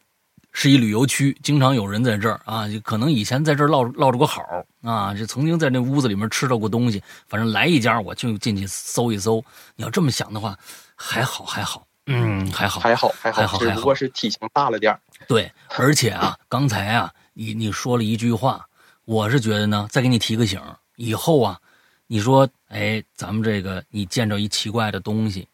[0.51, 4.41] 是一旅游区，经常有人在这儿啊，就可能以前在这儿落落着个好
[4.81, 6.99] 啊，就曾经在那屋子里面吃到过东西。
[7.27, 9.43] 反正来一家，我就进去搜一搜。
[9.75, 10.57] 你要这么想的话，
[10.95, 18.65] 还好还好，嗯，还好还好还好还好，只不过是体型大了点对，而且啊，刚才啊，你你说了一句话。
[19.05, 20.59] 我是觉得呢，再给你提个醒，
[20.95, 21.61] 以后啊，
[22.07, 25.47] 你说，哎，咱们这个你见着一奇怪的东西，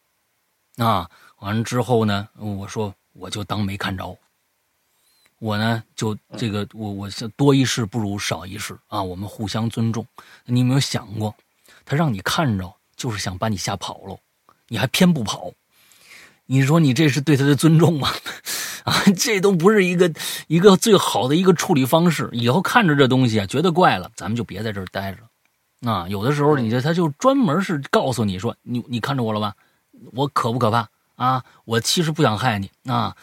[0.76, 1.08] 啊，
[1.40, 4.16] 完了之后呢，我说我就当没看着，
[5.38, 10.06] 我呢就这个我我多一事不如少一事啊，我们互相尊重。
[10.46, 11.34] 你有没有想过，
[11.84, 14.18] 他让你看着，就是想把你吓跑喽，
[14.68, 15.52] 你还偏不跑，
[16.52, 18.10] 你说你这是对他的尊重吗？
[18.84, 20.12] 啊， 这都不是一个
[20.48, 22.28] 一个最好的一个处理方式。
[22.32, 29.54] 以后看着这东西啊，觉得怪了，咱们就别在这儿待着，啊，有的时候你这他就专门是告诉你说，你你看着我了吧，
[30.12, 30.86] 我可不可怕
[31.16, 31.42] 啊？
[31.64, 33.16] 我其实不想害你啊，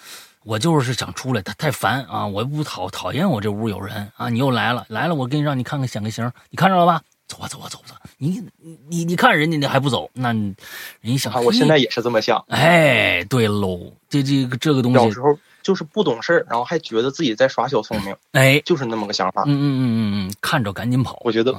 [0.43, 7.03] 我就是想出来，他太烦啊，我不讨讨厌我这屋有人啊，你又来了来了，我给你让你看看显个形，你看着了吧？
[7.27, 8.43] 走吧走吧走吧走，你
[8.89, 10.55] 你你看人家你还不走，那人
[11.01, 12.43] 家想，我现在也是这么想。
[12.49, 19.43] 哎，对喽，这这个这个东西，小时候就是不懂事儿，然后还觉得自己在耍小聪明，哎，就是那么个想法。
[19.45, 21.19] 嗯嗯嗯嗯嗯，看着赶紧跑。
[21.23, 21.53] 我觉得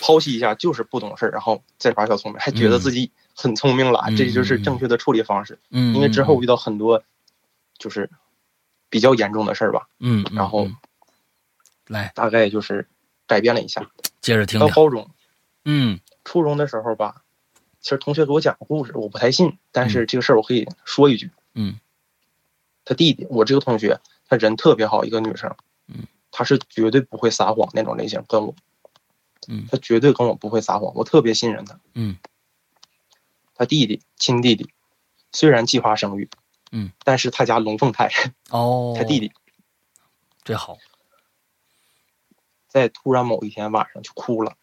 [0.00, 5.58] 剖析一下，就是不懂事儿，然后再耍小聪明，还觉得自己很聪明了，这就是正确的处理方式。
[5.70, 7.02] 嗯，因为之后遇到很多
[7.76, 8.08] 就是
[8.88, 9.86] 比较严重的事儿吧。
[9.98, 10.66] 嗯，然后
[11.86, 12.88] 来大概就是
[13.26, 13.86] 改变了一下。
[14.22, 14.58] 接着听。
[14.58, 15.06] 到高中，
[15.72, 17.22] 嗯，初中的时候吧，
[17.80, 21.30] 其实同学给我讲个故事，我不太信，但是这个事儿我可以说一句。
[21.54, 21.78] 嗯，
[22.84, 25.54] 他弟弟，我这个同学，他人特别好，一个女生。
[25.86, 28.52] 嗯，他是绝对不会撒谎那种类型，跟我。
[29.46, 31.78] 嗯，他绝对跟我不会撒谎，我特别信任他。
[31.94, 32.16] 嗯，
[33.54, 34.68] 他弟弟亲弟弟，
[35.30, 36.28] 虽然计划生育，
[36.72, 38.10] 嗯，但是他家龙凤胎。
[38.50, 39.32] 哦， 他弟弟，
[40.42, 40.76] 这好。
[42.66, 44.56] 在突然某一天晚上就哭了。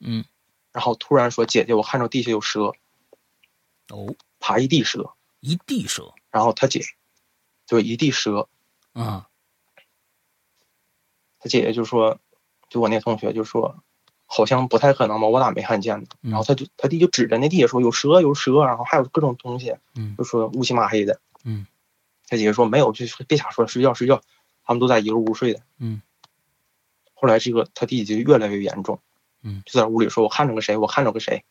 [0.00, 0.24] 嗯，
[0.74, 2.72] 然后突然说：“姐姐，我看着地下有蛇。”
[3.90, 6.12] 哦，爬一地蛇，一地蛇。
[6.32, 6.82] 然后他姐
[7.64, 8.48] 就一地蛇。
[8.92, 9.28] 啊，
[11.38, 12.18] 他姐姐就说
[12.68, 13.76] ：“就我那同学就说，
[14.26, 15.28] 好像不太可能吧？
[15.28, 19.76] 我咋没看见呢？”然后他就他弟就指着那地下说：“有蛇，有蛇。”然后还有各种东西。
[19.94, 21.20] 嗯，就说乌漆麻黑的。
[21.44, 21.66] 嗯，
[22.26, 24.20] 他姐姐说：“没有，就别瞎说，睡觉睡觉。”
[24.66, 25.60] 他们都在一个屋睡的。
[25.78, 26.02] 嗯。
[27.12, 28.98] 后来这个他弟弟就越来越严重。
[29.44, 31.44] 嗯，就在屋里说：“我看着个谁，我看着个谁。”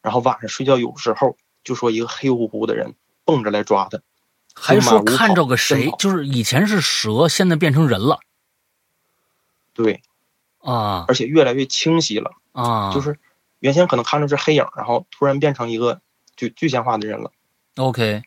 [0.00, 2.94] 然后晚上睡觉有时候就说一个黑乎乎的人
[3.26, 4.00] 蹦着来抓他，
[4.54, 8.20] 还说看着个谁，就是以前是蛇，现在变成人了。
[9.74, 10.02] 对，
[10.60, 13.18] 啊，而且越来越清晰了啊，就是
[13.58, 16.00] 原先可能看着是黑影，然后突然变成一个
[16.36, 17.32] 就具象化的人了。
[17.76, 18.22] OK。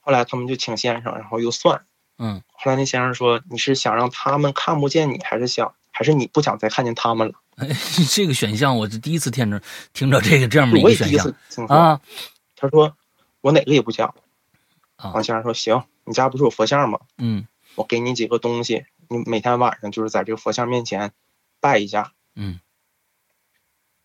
[0.00, 1.84] 后来他们就请先生，然后又算。
[2.18, 7.68] 嗯，后来那先生说：“你是想让他们看不见你，还是想，还是你不想再看见他们了？”哎，
[8.10, 11.32] 这个选项我是第一次听着，听着这个这样的一个选项
[11.68, 12.00] 啊。
[12.56, 12.96] 他说
[13.40, 14.12] ：“我哪个也不想。”
[14.96, 16.98] 啊，王先生说：“行，你家不是有佛像吗？
[17.18, 17.46] 嗯，
[17.76, 21.12] 我给你几个东西，你每天晚上就是在这个佛像面前
[21.60, 22.12] 拜一下。
[22.34, 22.58] 嗯，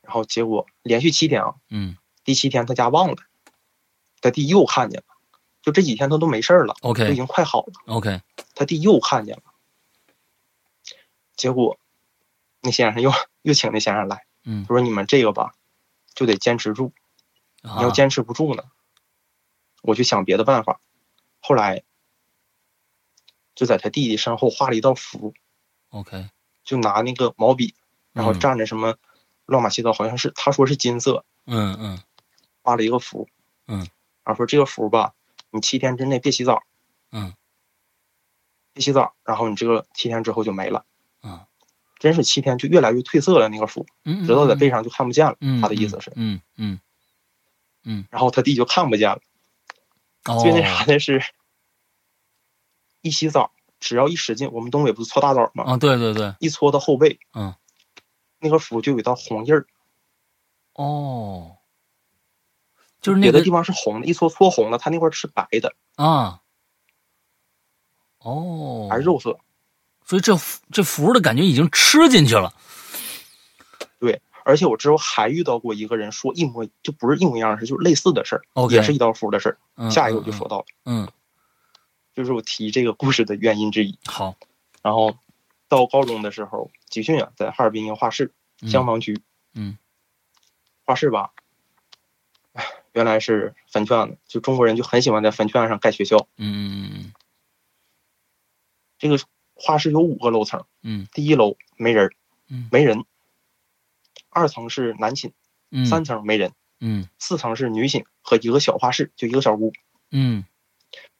[0.03, 3.17] 然后结果连续七天啊，嗯，第七天他家忘了，
[4.21, 5.05] 他弟又看见了。”
[5.63, 8.21] 就这几天他都没事了，OK，都已经快好了，OK。
[8.55, 9.43] 他弟又看见了，
[11.35, 11.77] 结果
[12.61, 15.53] 那先生又又请那先生来，嗯，他说你们这个吧，
[16.13, 16.91] 就得坚持住，
[17.61, 18.63] 你要坚持不住呢，
[19.81, 20.79] 我就想别的办法。
[21.39, 21.83] 后来
[23.55, 25.33] 就在他弟弟身后画了一道符
[25.89, 26.29] ，OK，
[26.63, 27.75] 就拿那个毛笔，
[28.11, 28.97] 然后蘸着什么
[29.45, 31.99] 乱码七糟，好像是他说是金色，嗯嗯，
[32.61, 33.29] 画了一个符，
[33.67, 33.79] 嗯，
[34.23, 35.13] 然后说这个符吧。
[35.49, 36.61] 你七天之内别洗澡，
[37.11, 37.33] 嗯，
[38.73, 40.85] 别洗澡，然后你这个七天之后就没了，啊，
[41.99, 45.35] 真是七天就越来越褪色了那个符，嗯，直到在背上就看不见了。
[45.41, 46.79] 嗯，他的意思是，嗯嗯
[47.83, 49.19] 嗯，然后他弟就看不见了。
[50.41, 51.21] 最那啥的是，
[53.01, 55.63] 一洗澡只要一使劲，我们东北不是搓大澡吗？
[55.65, 57.55] 啊，对对对，一搓到后背，嗯，
[58.39, 59.65] 那个符就有一道红印儿。
[60.73, 61.53] 哦。
[62.99, 66.41] 就是那个地方是红的，一搓搓红了，它那块是白的啊。
[68.17, 69.39] 哦，还是肉色，
[70.07, 70.33] 所以这
[70.71, 72.53] 这符的感觉已经吃进去了。
[73.99, 79.89] 对，而且我之后还遇到过一个人说一模就不是一模一样的事，就是类似的事儿，也是一道符的事儿。
[79.91, 81.11] 下一个我就说到了，嗯，
[82.15, 83.99] 就是我提这个故事的原因之一。
[84.05, 84.33] 好，
[84.81, 85.13] 然后
[85.67, 88.31] 到高中的时候集训啊，在哈尔滨一个画室
[88.65, 89.19] 香坊区，
[89.55, 89.77] 嗯，
[90.85, 91.31] 画室吧。
[92.93, 96.17] 原来是坟圈子，就中国人就很喜欢在坟圈上盖学校。
[96.37, 97.13] 嗯嗯嗯
[98.97, 99.19] 这个
[99.57, 100.65] 画室有五个楼层。
[100.83, 101.07] 嗯。
[101.11, 102.13] 第一楼没人
[102.47, 102.69] 嗯。
[102.71, 103.03] 没人。
[104.29, 105.33] 二层是男寝。
[105.71, 105.85] 嗯。
[105.85, 106.53] 三层没人。
[106.79, 107.07] 嗯。
[107.19, 109.73] 四层是女寝和一个小画室，就一个小屋。
[110.11, 110.45] 嗯。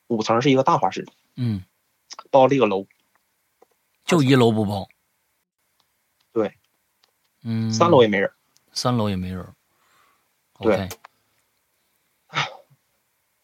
[0.07, 1.07] 五层是一个大画室。
[1.35, 1.63] 嗯。
[2.31, 2.85] 包了一个楼。
[4.05, 4.87] 就一楼不包。
[6.31, 6.55] 对。
[7.43, 7.71] 嗯。
[7.73, 8.31] 三楼也没人。
[8.71, 9.53] 三楼也没人。
[10.59, 10.87] 对。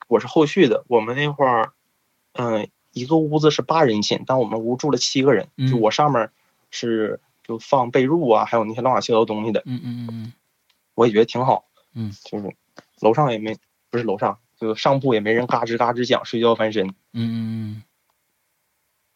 [0.07, 1.73] 我是后续的，我们那块儿，
[2.33, 6.31] 嗯，一个屋子是八人寝，但我们屋住了七个人，就我上面
[6.71, 9.61] 是就放被褥啊，还有那些乱七八糟东西的。
[9.65, 10.33] 嗯嗯嗯
[10.93, 11.65] 我也觉得挺好。
[11.93, 12.55] 嗯，就是
[13.01, 13.57] 楼上也没，
[13.89, 16.87] 不是楼上，就上铺也没人嘎吱嘎吱讲，睡觉翻身。
[16.87, 17.35] 嗯嗯
[17.75, 17.83] 嗯，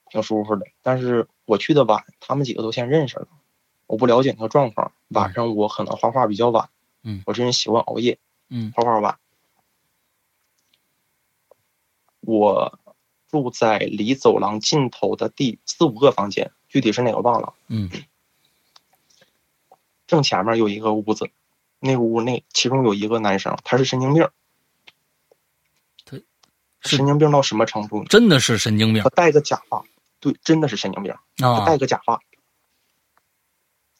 [0.09, 0.65] 挺舒服的。
[0.81, 3.27] 但是我去的晚，他们几个都先认识了。
[3.85, 4.91] 我不了解那个状况。
[5.09, 6.69] 晚上我可能画画比较晚，
[7.03, 8.19] 嗯，我这人喜欢熬夜，
[8.49, 9.17] 嗯，画画晚。
[12.19, 12.77] 我
[13.29, 17.53] 住在离走廊尽头的第四五个房间，具体是哪个忘了。
[17.67, 17.89] 嗯，
[20.07, 21.29] 正前面有一个屋子，
[21.79, 24.29] 那屋内其中有一个男生，他是神经病。
[26.05, 28.03] 他神经病到什么程度？
[28.05, 29.03] 真的是神经病。
[29.03, 29.83] 他戴个假发，
[30.19, 31.13] 对，真的是神经病。
[31.37, 32.21] 他戴个假发，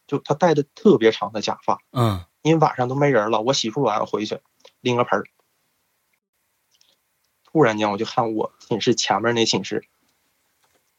[0.05, 1.79] 就他戴的特别长的假发。
[1.91, 4.39] 嗯，因为晚上都没人了，我洗漱完回去，
[4.79, 5.25] 拎个盆儿。
[7.57, 9.83] 突然间，我就看我寝室前面那寝室，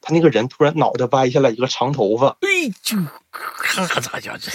[0.01, 2.49] 他那个人突然脑袋歪下来一个长头发，哎，
[2.83, 2.97] 就
[3.31, 4.51] 咔咋叫这？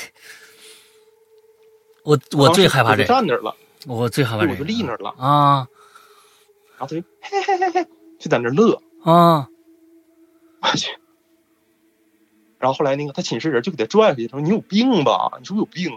[2.03, 3.55] 我我最害怕这站那了，
[3.87, 5.65] 我最害怕这，我就立那儿了啊。
[6.77, 7.87] 然后他就嘿嘿嘿嘿，
[8.19, 9.47] 就在那乐啊，
[10.61, 10.91] 我去。
[12.59, 15.31] 然后后来那个他寝室人就给他拽回去，他说：“你有病吧？
[15.39, 15.89] 你是不是有病？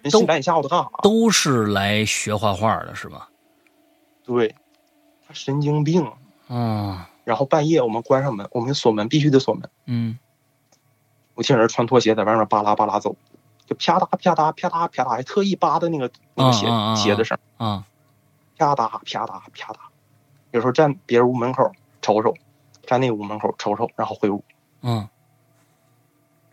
[0.00, 3.28] 人新来你吓唬他干啥？”都是来学画画的是吧？
[4.24, 4.54] 对。
[5.26, 6.12] 他神经病，
[6.48, 10.18] 嗯，然后半夜我们关上门，我们锁门必须得锁门，嗯，
[11.34, 13.16] 我听人穿拖鞋在外面巴拉巴拉走，
[13.66, 17.84] 就啪嗒啪嗒啪嗒啪嗒，还特意扒的那个那个鞋鞋的声，啊，
[18.56, 19.76] 啪嗒啪嗒啪嗒，
[20.52, 22.34] 有时候站别人屋门口瞅瞅，
[22.86, 24.44] 站那屋门口瞅瞅，然后回屋，
[24.82, 25.08] 嗯，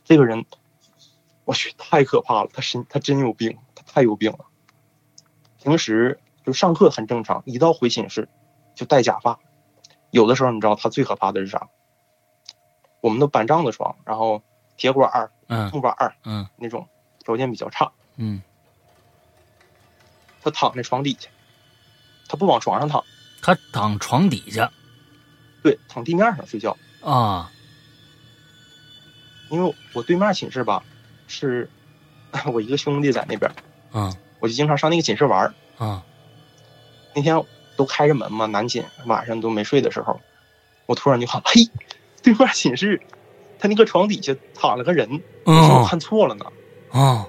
[0.04, 0.44] 这个人，
[1.46, 4.40] 我去太可怕了，他神他真有病，他太有病了，
[5.62, 8.28] 平时就上课很正常，一到回寝室。
[8.76, 9.40] 就戴假发，
[10.12, 11.68] 有的时候你知道他最可怕的是啥？
[13.02, 14.42] 我们都板帐子床，然后
[14.78, 15.32] 铁管儿、
[15.72, 16.88] 木板儿，嗯，那种
[17.20, 18.42] 条件比较差，嗯，
[20.42, 21.30] 他躺在床底下，
[22.30, 23.04] 他不往床上躺，
[23.42, 24.72] 他躺床底下，
[25.62, 27.52] 对，躺地面上睡觉啊。
[29.50, 30.84] 因为我对面寝室吧，
[31.28, 31.70] 是
[32.54, 33.52] 我一个兄弟在那边，
[33.92, 36.04] 嗯，我就经常上那个寝室玩儿，啊，
[37.14, 37.36] 那天。
[37.76, 40.20] 都开着门嘛，男寝晚上都没睡的时候，
[40.86, 41.62] 我突然就喊：“嘿，
[42.22, 43.02] 对面寝室，
[43.60, 46.46] 他那个床底下躺了个人，我看错了呢。”
[46.92, 47.28] 啊，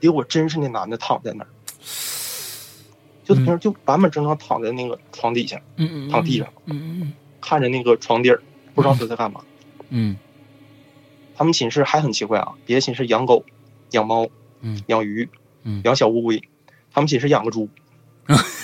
[0.00, 1.48] 结果真是那男的躺在那儿，
[3.24, 8.40] 就平时就板板正正躺在那个床底下，嗯嗯，躺地上，嗯嗯嗯，看着那个床底儿，
[8.74, 9.40] 不知道他在干嘛。
[9.88, 10.16] 嗯，
[11.34, 13.44] 他们寝室还很奇怪啊，别的寝室养狗、
[13.90, 14.28] 养猫、
[14.60, 15.28] 嗯，养鱼、
[15.64, 16.40] 嗯，养小乌龟，
[16.92, 17.68] 他们寝室养个猪。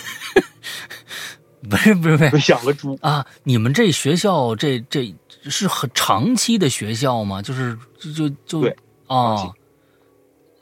[1.69, 3.23] 不是不是不是养个猪啊！
[3.43, 7.39] 你们这学校这这是很长期的学校吗？
[7.39, 8.73] 就是就就就
[9.05, 9.37] 啊，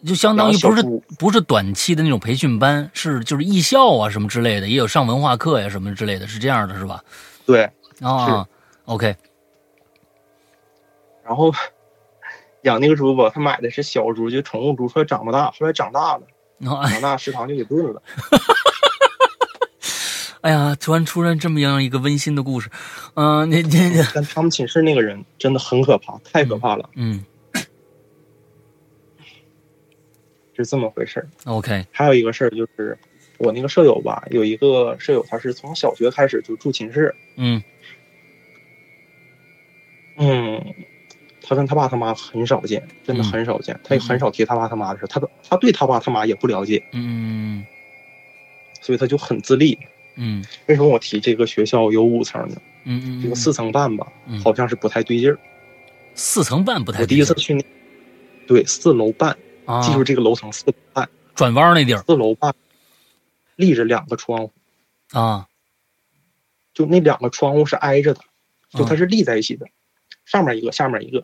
[0.05, 0.83] 就相当于不是
[1.17, 7.01] 不是短期的那种培训班，是就是艺校啊什么之类的，也有上文化课呀什么之类的，是这样的是吧？
[7.45, 7.69] 对
[8.01, 8.45] 啊
[8.83, 9.15] ，OK。
[11.23, 11.53] 然后
[12.63, 16.23] 养那个猪吧，他买的是小猪，就宠物猪，说长不大，后来长大了，
[16.89, 18.01] 长大食堂就给炖了。
[20.41, 22.69] 哎呀，突然出现这么样一个温馨的故事，
[23.15, 26.89] 嗯，那那但他们寝室那个人真的很可怕，太可怕了。
[26.95, 27.25] 嗯，
[30.55, 32.97] 是这么回事 OK，还有一个事儿就是，
[33.37, 37.13] 我那个舍友吧，有一个舍友，他是从小学开始就住寝室。
[37.35, 37.61] 嗯
[40.21, 40.73] 嗯，
[41.41, 43.77] 他跟他爸他妈很少见，真的很少见。
[43.83, 46.81] 他也很少提他爸他妈的事，他他对他爸他妈也不了解。
[46.93, 47.65] 嗯，
[48.81, 49.77] 所以他就很自立。
[50.21, 52.55] 嗯，为什么我提这个学校有五层呢？
[52.83, 54.05] 嗯嗯，这个四层半吧，
[54.43, 55.39] 好像是不太对劲儿。
[56.13, 56.99] 四层半不太。
[56.99, 57.63] 我第一次去那，
[58.45, 59.37] 对，四楼半，
[59.81, 62.03] 记住这个楼层四楼半，转弯那地儿。
[62.05, 62.53] 四楼半，
[63.55, 64.51] 立着两个窗户。
[65.11, 65.47] 啊，
[66.73, 68.19] 就那两个窗户是挨着的，
[68.71, 69.67] 就它是立在一起的，
[70.25, 71.23] 上面一个，下面一个。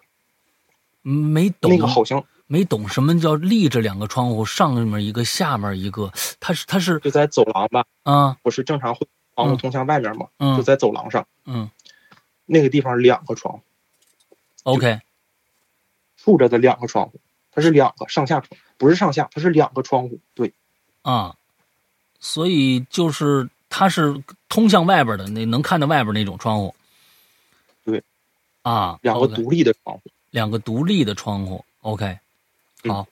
[1.02, 7.86] 没懂那个好像没懂什么叫立着两个窗户，上面一个，下面一个，它是它是就在走廊吧？
[8.04, 10.28] 啊，不是正常会窗户通向外面吗？
[10.38, 11.26] 嗯，就在走廊上。
[11.46, 11.70] 嗯，
[12.46, 13.62] 那个地方两个窗户。
[14.64, 15.00] OK，
[16.16, 17.20] 竖着的两个窗户，
[17.52, 20.20] 它是两个上下窗，不是上下，它是两个窗户。
[20.34, 20.54] 对，
[21.02, 21.36] 啊，
[22.20, 26.76] 所以就是它是通向外边的，那能看到外边那种窗户。
[27.84, 28.04] 对，
[28.62, 30.04] 啊，两个独立的窗户。
[30.32, 32.18] 两个独立的窗户，OK，
[32.90, 33.08] 好。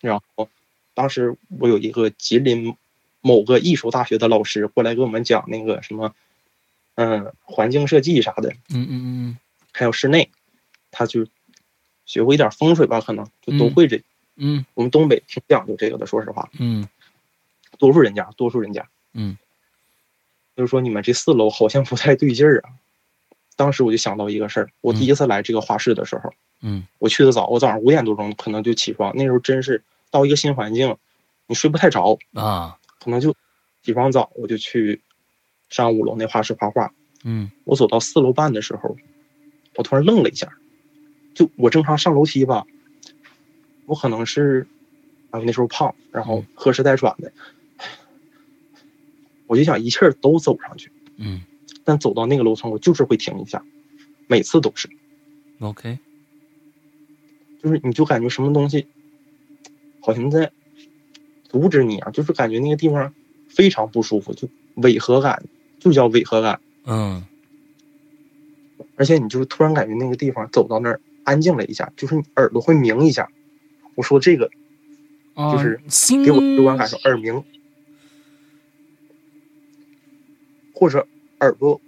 [0.00, 0.48] 然后，
[0.94, 2.74] 当时我有一个吉林
[3.20, 6.14] 某个艺术大学的老师过来给我们讲那个什么，
[6.96, 9.38] 嗯，环境设计啥的，嗯嗯嗯，
[9.72, 10.28] 还有室内，
[10.90, 11.26] 他就
[12.04, 14.02] 学过一点风水吧，可能就都会这。
[14.34, 16.50] 嗯，我们东北挺讲究这个的，说实话。
[16.58, 16.88] 嗯，
[17.78, 18.88] 多数人家，多数人家。
[19.12, 19.38] 嗯，
[20.56, 22.70] 就是说你们这四楼好像不太对劲儿啊。
[23.54, 26.30] 当时我就想到一个事儿，我第一次来这个画室的时候。
[26.30, 26.34] 嗯，
[26.98, 29.12] 我去的早，我早上五点多钟可能就起床。
[29.16, 30.96] 那时候真是到一个新环境，
[31.46, 33.34] 你睡不太着啊，可能就
[33.82, 35.00] 起床早，我就去
[35.68, 36.92] 上五楼那画室画画。
[37.24, 38.96] 嗯，我走到四楼半的时候，
[39.74, 40.52] 我突然愣了一下，
[41.34, 42.64] 就我正常上楼梯吧，
[43.86, 44.66] 我可能是
[45.30, 47.32] 啊那时候胖，然后喝时带喘的，
[49.46, 50.90] 我就想一气儿都走上去。
[51.16, 51.42] 嗯，
[51.84, 53.64] 但走到那个楼层，我就是会停一下，
[54.28, 54.88] 每次都是。
[55.60, 55.98] OK。
[57.62, 58.86] 就是你就感觉什么东西，
[60.00, 60.50] 好像在
[61.44, 63.14] 阻止你啊，就是感觉那个地方
[63.48, 65.44] 非常不舒服，就违和感，
[65.78, 66.60] 就叫违和感。
[66.84, 67.24] 嗯。
[68.96, 73.28] 而且你就是突然感觉那个地方走到那儿安静了一下，就是你耳朵会鸣一下。
[73.94, 74.50] 我说这个，
[75.36, 75.80] 就是
[76.24, 77.42] 给我直观感受，耳鸣，
[80.74, 81.06] 或者
[81.40, 81.80] 耳朵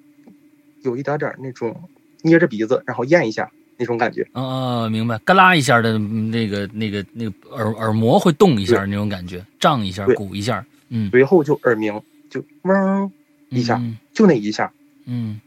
[0.83, 1.89] 有一点点那种
[2.23, 3.51] 捏着鼻子，然后咽一下。
[3.77, 4.27] 那种感觉。
[4.33, 12.01] 啊，明白，嘎啦一下的那个、那个、那个耳耳膜会动一下，那种感觉，胀一下，鼓一下，嗯，随后就耳鸣，
[12.31, 13.11] 就嗡
[13.51, 13.81] 一下，
[14.13, 14.73] 就那一下，
[15.07, 15.41] 嗯。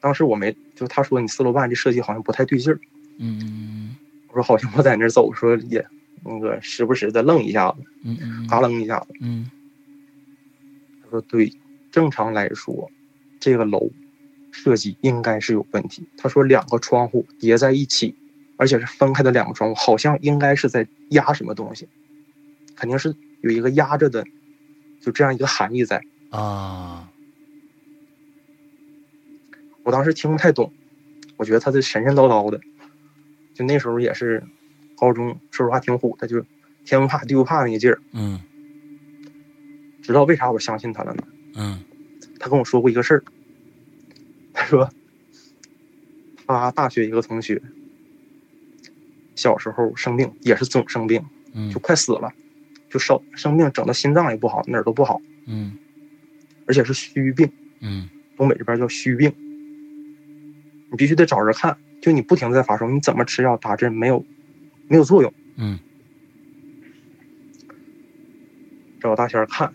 [0.00, 2.80] 当时我没，就他说你四楼半这设计好像不太对劲儿，
[3.18, 3.94] 嗯，
[4.28, 5.86] 我说好像我在那走，说也
[6.24, 9.50] 那个时不时的愣一下子，嗯嗯，嘎楞一下子，嗯。
[11.04, 11.52] 他说对，
[11.90, 12.90] 正常来说，
[13.38, 13.90] 这个楼。
[14.52, 16.06] 设计应该是有问题。
[16.16, 18.14] 他说两个窗户叠在一起，
[18.56, 21.88] 而且是分开的两个窗户，好像应该是在压什么东西，
[22.76, 24.24] 肯定是有一个压着的，
[25.00, 26.00] 就这样一个含义在
[26.30, 27.10] 啊。
[29.82, 30.72] 我当时听不太懂，
[31.36, 32.60] 我觉得他这神神叨叨的，
[33.52, 34.44] 就那时候也是
[34.96, 36.44] 高中，说实话挺虎的，就
[36.84, 38.00] 天不怕地不怕那个劲儿。
[38.12, 38.40] 嗯。
[40.02, 41.22] 知道为啥我相信他了呢？
[41.56, 41.82] 嗯。
[42.38, 43.24] 他跟我说过一个事儿。
[44.72, 44.90] 他说
[46.46, 47.60] ：“他大学一个同学，
[49.34, 51.22] 小时候生病，也是总生病，
[51.70, 52.32] 就快死了，
[52.88, 55.76] 就生生病，整的心脏也不好，哪儿都不好，嗯，
[56.66, 57.50] 而且是虚病，
[57.80, 59.30] 嗯，东北这边叫虚病，
[60.90, 64.24] 你必须得找人看，就你不停的在发烧，你怎么吃药打针没有，
[64.88, 65.78] 没有作用，嗯，
[68.98, 69.70] 找大仙看，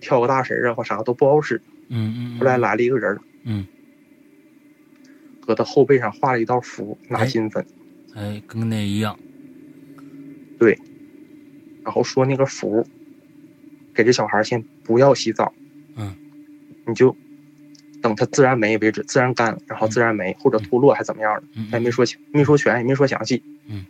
[0.00, 3.66] 跳个大神啊或啥都不好使，嗯嗯，后来来了一个人，嗯。”
[5.48, 7.64] 搁他后背上画了一道符，拿金粉，
[8.14, 9.18] 哎，跟那一样。
[10.58, 10.78] 对，
[11.82, 12.86] 然后说那个符，
[13.94, 15.54] 给这小孩先不要洗澡，
[15.96, 16.14] 嗯，
[16.86, 17.16] 你就
[18.02, 23.86] 等他自然没为止，自然干，然后自然没或者脱落还怎么样的，他也没说清，没说全，也没说详细，嗯。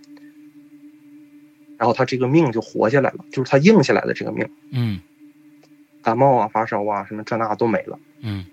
[1.77, 5.01] 然后他这个命就活下来了，就是他硬下来的这个命，嗯，
[6.05, 8.45] 感冒啊、发烧啊什么这那都没了，嗯。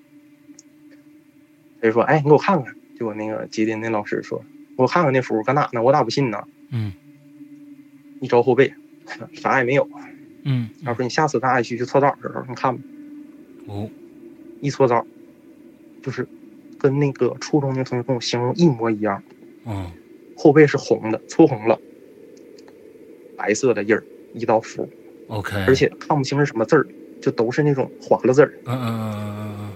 [1.79, 4.43] 他就说：“哎，你给我看看。”就我那个吉林那老师说，
[4.75, 5.81] 我看看那符搁哪呢？
[5.81, 6.43] 我咋不信呢？
[6.71, 6.91] 嗯，
[8.21, 8.73] 一招后背，
[9.33, 9.87] 啥也没有。
[10.43, 12.83] 嗯，他说你下次咱俩一起去搓澡的时候，你看吧。
[13.67, 13.89] 哦，
[14.61, 15.05] 一搓澡，
[16.03, 16.27] 就是
[16.77, 19.21] 跟那个初中那同学跟我形容一模一样。
[19.65, 19.91] 嗯，
[20.37, 21.79] 后背是红的，搓红了，
[23.35, 24.87] 白色的印儿，一道符。
[25.27, 26.85] OK，而且看不清是什么字儿，
[27.19, 28.53] 就都是那种划了字儿。
[28.65, 29.69] 嗯嗯嗯嗯嗯。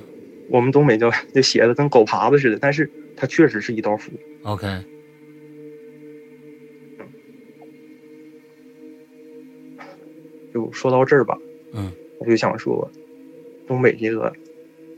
[0.50, 2.88] 我们东北就就写的跟狗爬子似的，但是
[3.20, 4.14] 它确实是一道符。
[4.44, 4.66] OK。
[10.54, 11.38] 就说到这儿吧，
[11.74, 12.90] 嗯，我就想说，
[13.68, 14.34] 东北这个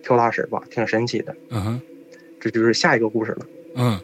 [0.04, 1.36] 跳大神吧，挺神奇的。
[1.50, 1.82] 嗯哼，
[2.40, 3.46] 这就是下一个故事了。
[3.76, 4.00] 嗯，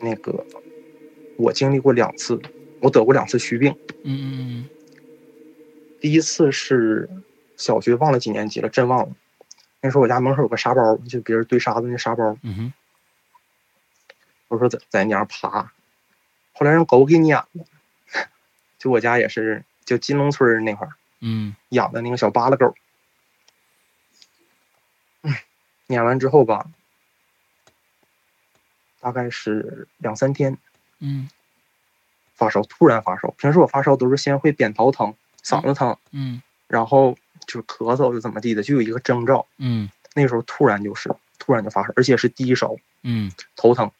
[0.00, 0.44] 那个
[1.36, 2.38] 我经历过两次，
[2.80, 3.74] 我得过两次虚病。
[4.02, 4.68] 嗯嗯嗯。
[6.00, 7.08] 第一次是。
[7.56, 9.16] 小学忘了几年级了，真忘了。
[9.84, 12.38] 那时候我家门口有个沙包，就别人堆沙子那沙包。
[12.40, 12.72] 嗯哼。
[14.48, 15.72] 我说在在那儿爬，
[16.54, 17.66] 后来让狗给撵了。
[18.78, 22.74] 就我家也是，就金龙村那块儿，嗯，养的那个小巴拉狗。
[25.20, 25.34] 嗯，
[25.88, 26.66] 撵完之后吧，
[29.00, 30.56] 大概是两三天，
[31.00, 31.28] 嗯，
[32.34, 33.32] 发烧，突然发烧。
[33.32, 37.18] 平时我发烧都是先会扁桃疼、嗓子疼，嗯，然后。
[37.46, 39.46] 就是咳嗽，就怎么地的，就有一个征兆。
[39.58, 42.76] 嗯，那个时候突然就是，突然就发烧，而且是低烧。
[43.02, 43.90] 嗯，头疼，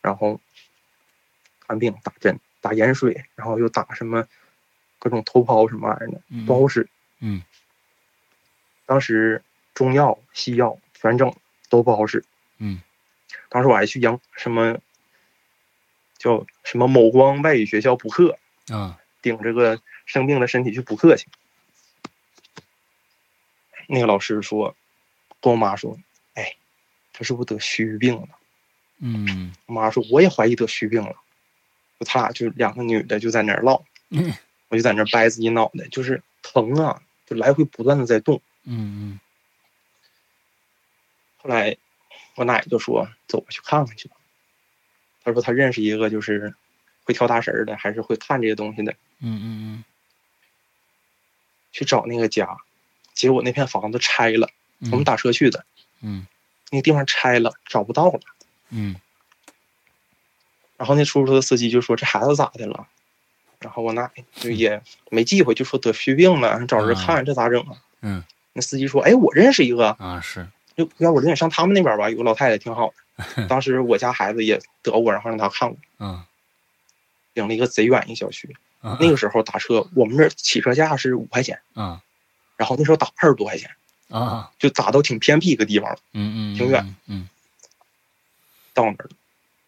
[0.00, 0.40] 然后
[1.66, 4.26] 看病打针打盐水，然后又打什么
[4.98, 6.88] 各种头孢什么玩意儿的，不好使。
[7.18, 7.42] 嗯，
[8.86, 9.42] 当时
[9.74, 11.34] 中药西药全整
[11.68, 12.24] 都不好使。
[12.58, 12.80] 嗯，
[13.48, 14.78] 当时我还去阳什么
[16.16, 18.38] 叫什么某光外语学校补课
[18.68, 21.26] 啊，顶着个生病的身体去补课去。
[23.92, 24.74] 那个老师说，
[25.38, 25.98] 跟我妈说
[26.32, 26.56] ：“哎，
[27.12, 28.28] 他是不是得虚病了？
[29.00, 31.14] 嗯，我妈说我也怀疑得虚病了。
[32.00, 33.84] 就他俩就两个女的就在那儿唠，
[34.68, 38.40] 我就在那儿掰自己脑袋，就是疼啊，就来回不断的在动。
[38.64, 39.20] 嗯嗯。
[41.36, 41.76] 后来
[42.36, 44.16] 我奶就说：“走吧，去看看去吧。”
[45.22, 46.54] 他说他认识一个就是
[47.04, 48.92] 会跳大神的，还是会看这些东西的。
[49.18, 49.84] 嗯嗯嗯。
[51.72, 52.56] 去找那个家，
[53.22, 54.50] 结果那片房子拆了。
[54.90, 55.64] 我们打车去的。
[56.00, 56.26] 嗯。
[56.70, 58.18] 那个地方拆了，找不到了。
[58.70, 58.96] 嗯。
[60.76, 62.88] 然后那出租车司机就说：“这孩子咋的了？”
[63.60, 67.76] 然后我奶就也没忌讳，就说得虚病了，找人看，这咋整啊？
[68.00, 68.24] 嗯。
[68.54, 72.10] 那司机说：“哎，我认识一个啊，是，要要我领你上他们那边吧？
[72.10, 73.46] 有个老太太挺好的。
[73.46, 75.78] 当时我家孩子也得过，然后让他看过。
[76.00, 76.24] 嗯。
[77.34, 78.56] 领了一个贼远一小区。
[78.98, 81.60] 那个时候打车，我们这起车价是五块钱。
[81.76, 82.00] 嗯。
[82.56, 83.70] 然后那时候打二十多块钱。
[84.08, 84.50] 啊。
[84.58, 85.98] 就打到挺偏僻一个地方了。
[86.12, 86.56] 嗯嗯。
[86.56, 86.94] 挺远。
[87.06, 87.28] 嗯。
[88.74, 89.10] 到那儿了，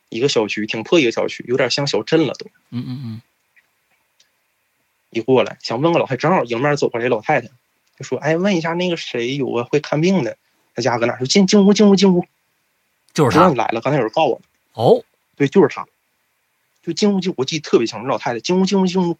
[0.09, 2.47] 一个小区，挺破一个小区，有点像小镇了都。
[2.71, 3.23] 嗯嗯嗯。
[5.11, 7.49] 一过来想问个老太太，正好迎面走过来老太太。
[7.97, 10.37] 就说：“哎，问一下那个谁有个会看病的，
[10.75, 11.17] 他家搁哪？
[11.19, 12.27] 说进进屋，进屋，进屋。
[13.13, 13.81] 就是他，你来了。
[13.81, 14.41] 刚才有人告我。
[14.73, 15.05] 哦，
[15.37, 15.87] 对，就是他。
[16.83, 18.07] 就进屋进，我记得特别清楚。
[18.07, 19.17] 老太太进屋，进屋，进屋。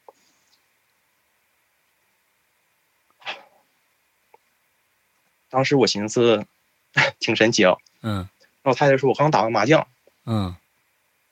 [5.55, 6.45] 当时我寻思，
[7.21, 7.77] 挺神奇啊。
[8.03, 8.29] 嗯。
[8.65, 9.87] 老太太说：“我刚打完麻将。”
[10.27, 10.57] 嗯。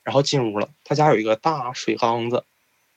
[0.03, 0.69] 然后进屋了。
[0.85, 2.45] 他家有一个大水缸子，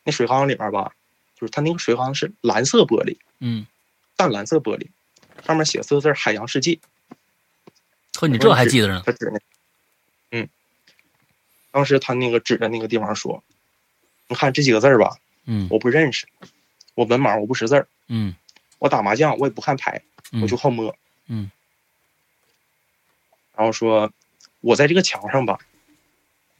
[0.04, 0.92] 那水缸里边吧，
[1.34, 3.16] 就是他那个水缸是蓝色玻璃。
[3.40, 3.66] 嗯。
[4.14, 4.86] 淡蓝色玻璃，
[5.44, 6.78] 上面写四个字“海洋世界”。
[8.14, 9.02] 呵，你这还记得呢？
[9.04, 9.40] 他指那，
[10.30, 10.48] 嗯，
[11.72, 13.42] 当时他那个指着那个地方说
[14.28, 16.24] ：“你看这几个字儿吧，嗯，我不认识，
[16.94, 18.32] 我文盲，我不识字儿，嗯，
[18.78, 20.00] 我打麻将我也不看牌，
[20.40, 20.96] 我就好摸，
[21.26, 21.50] 嗯。
[23.56, 24.12] 然后说，
[24.60, 25.58] 我在这个墙上吧，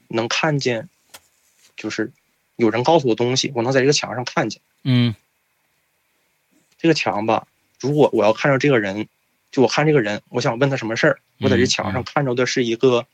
[0.09, 0.89] 能看见，
[1.77, 2.13] 就是
[2.57, 5.15] 有人告诉我东西，我能在这个墙上看见，嗯。”
[6.79, 7.49] 这个墙吧，
[7.81, 9.09] 如果我要看着这个人，
[9.51, 13.07] 就我看这个人，我想问他什么事儿，我在这墙上看着的是一个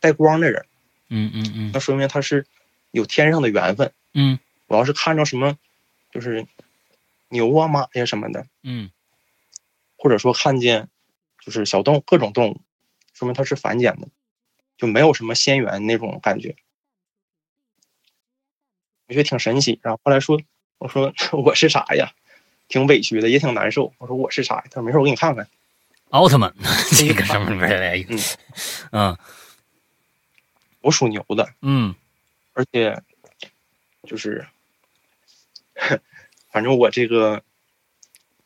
[0.00, 0.64] 带光的人，
[1.08, 2.46] 嗯嗯嗯，那说明他是
[2.92, 4.38] 有天上的缘分，嗯，
[4.68, 5.58] 我要是看着什么，
[6.10, 6.46] 就是
[7.28, 8.90] 牛啊马呀什么的，嗯，
[10.04, 10.90] 或者说看见
[11.42, 12.60] 就是小动物各种动物，
[13.14, 14.08] 说明它是凡间的，
[14.76, 16.54] 就没有什么仙缘那种感觉，
[19.08, 19.80] 我觉得挺神奇。
[19.82, 20.38] 然后后来说，
[20.76, 22.12] 我说 我是啥呀？
[22.68, 23.94] 挺委屈的，也挺难受。
[23.96, 24.64] 我说我是啥呀？
[24.70, 25.48] 他说没事，我给你看看。
[26.10, 26.54] 奥特曼，
[26.98, 28.18] 这个什么玩意嗯
[28.92, 29.18] 嗯，
[30.82, 31.54] 我属牛的。
[31.62, 31.94] 嗯，
[32.52, 33.02] 而且
[34.06, 34.46] 就是，
[36.52, 37.42] 反正我这个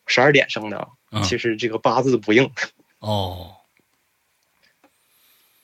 [0.07, 0.89] 十二点生的，
[1.25, 2.51] 其实这个八字不硬。
[3.01, 3.55] 哦。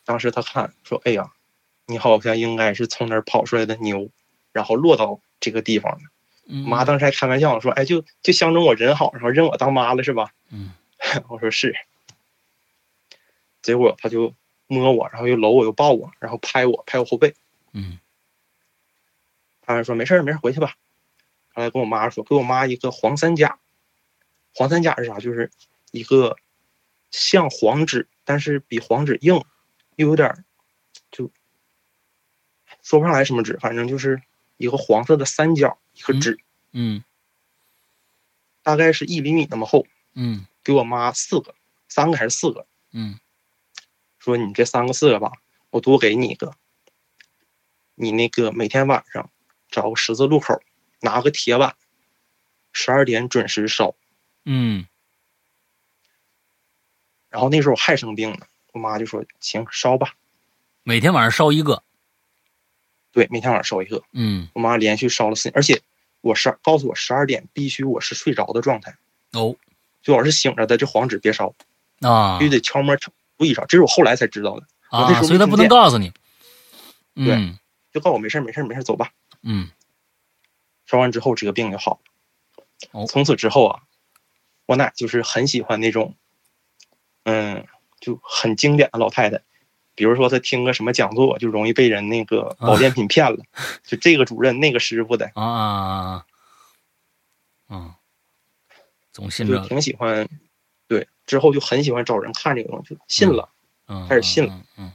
[0.05, 1.33] 当时他看说：“哎呀，
[1.87, 4.11] 你好像应该是从那儿跑出来的牛，
[4.53, 6.05] 然后落到这个地方的。”
[6.47, 10.73] 妈当时还开玩笑说：“哎，就就相中我人好，然后认我当妈了，是吧？”嗯，
[11.29, 11.75] 我说是。
[13.63, 14.35] 结果他就
[14.67, 17.35] 摸我，然后又搂我，又抱我，然后拍我，拍我后背。
[17.73, 17.99] 嗯。
[19.63, 20.75] 他说：“没事没事回去吧。”
[21.55, 23.59] 后来跟我妈说：“给我妈一个黄三甲。
[24.55, 25.19] 黄三甲是啥？
[25.19, 25.51] 就是
[25.91, 26.37] 一个
[27.11, 29.45] 像黄纸，但是比黄纸硬，
[29.97, 30.45] 又有点
[31.11, 31.31] 就
[32.83, 34.23] 说不上来什么纸，反正就是
[34.57, 36.41] 一个黄色的三角。”一个纸，
[36.73, 37.05] 嗯，
[38.65, 41.55] 大概是一厘米那么厚，嗯，给我妈四个，
[41.89, 43.21] 三个还是四个，嗯，
[44.19, 45.31] 说你这三个四个吧，
[45.71, 46.57] 我多给你一个，
[47.95, 49.31] 你那个每天晚上
[49.71, 50.61] 找个十字路口，
[50.99, 51.77] 拿个铁碗，
[52.73, 53.95] 十二点准时烧，
[54.45, 54.87] 嗯，
[57.31, 60.15] 然后那时候我还生病呢，我妈就说行烧吧，
[60.83, 61.83] 每天晚上烧一个。
[63.11, 64.03] 对，每天晚上烧一个。
[64.13, 65.81] 嗯，我妈连续烧了四，而且
[66.21, 68.97] 我十告诉我十二点必须我是睡着的状态。
[69.33, 69.55] 哦，
[70.03, 71.55] 最好是醒着的，这黄纸别烧
[72.01, 73.65] 啊，必须得悄摸注意烧。
[73.67, 76.13] 这是我后来才知道的啊，所以他不能告诉你。
[77.15, 77.55] 对，
[77.93, 79.13] 就告诉我没事没事没事走吧。
[79.43, 79.71] 嗯，
[80.85, 82.01] 烧完之后这个病就好
[82.93, 83.07] 了。
[83.07, 83.83] 从此之后啊，
[84.67, 86.15] 我奶就是很喜欢那种，
[87.25, 87.67] 嗯，
[88.01, 89.41] 就很经典的老太太。
[89.97, 93.39] 比如说她听个什么讲座，就容易被人那个保健品骗了，
[93.85, 96.27] 就这个主任那个师傅的啊啊
[97.69, 97.95] 啊，
[99.13, 100.29] 总信着，挺喜欢，
[100.89, 103.49] 对，之后就很喜欢找人看这个东西，信了，
[104.09, 104.93] 开始信了，嗯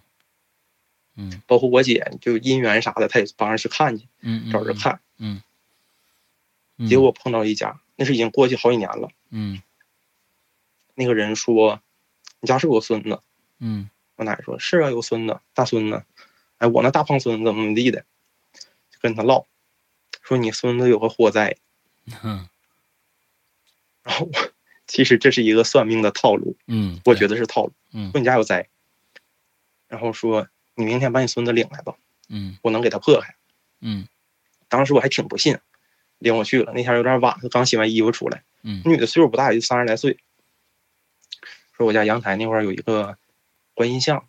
[1.16, 5.42] 嗯，包括我姐就姻缘啥的，她也帮着去看去，嗯，找人看，嗯，
[6.88, 9.62] 结果碰到一家，那是已经过去好几年了，嗯，
[10.96, 11.82] 那个人说，
[12.40, 13.22] 你家是不是有孙子？
[13.60, 13.90] 嗯。
[14.16, 16.04] 我奶奶说：“是啊，有孙子，大孙子。
[16.58, 18.02] 哎，我那大胖孙子怎么怎么地的，
[18.92, 19.46] 就跟他唠，
[20.22, 21.56] 说你孙子有个火灾。
[22.22, 22.50] 嗯，
[24.04, 24.52] 然后我
[24.88, 26.58] 其实这是一个算命的套路。
[26.68, 27.72] 嗯，我觉得是套路。
[27.94, 28.68] 嗯，说你家有灾，
[29.88, 31.96] 然后说你明天把你孙子领来吧。
[32.28, 33.34] 嗯，我能给他破开。
[33.80, 34.06] 嗯，
[34.68, 35.58] 当时我还挺不信，
[36.20, 36.72] 领我去了。
[36.74, 38.44] 那天有点晚，刚洗完衣服出来。
[38.62, 40.18] 嗯，女的岁数不大，也就三十来岁。
[41.76, 43.18] 说我家阳台那块有一个
[43.74, 44.28] 观音像，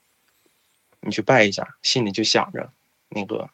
[1.01, 2.73] 你去拜一下，心里就想着
[3.09, 3.51] 那个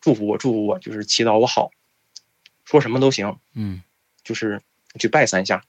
[0.00, 1.70] 祝福我，祝福我，就是祈祷我好，
[2.64, 3.38] 说什么都行。
[3.54, 3.82] 嗯，
[4.22, 4.60] 就是
[4.98, 5.64] 去拜三下。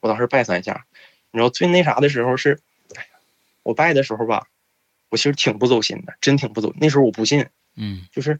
[0.00, 0.84] 我当时拜三下，
[1.30, 2.60] 你知道最那啥的时候是，
[2.94, 3.08] 哎呀，
[3.62, 4.48] 我拜的时候吧，
[5.08, 6.74] 我其实挺不走心的，真挺不走。
[6.78, 7.46] 那时候我不信，
[7.76, 8.38] 嗯，就是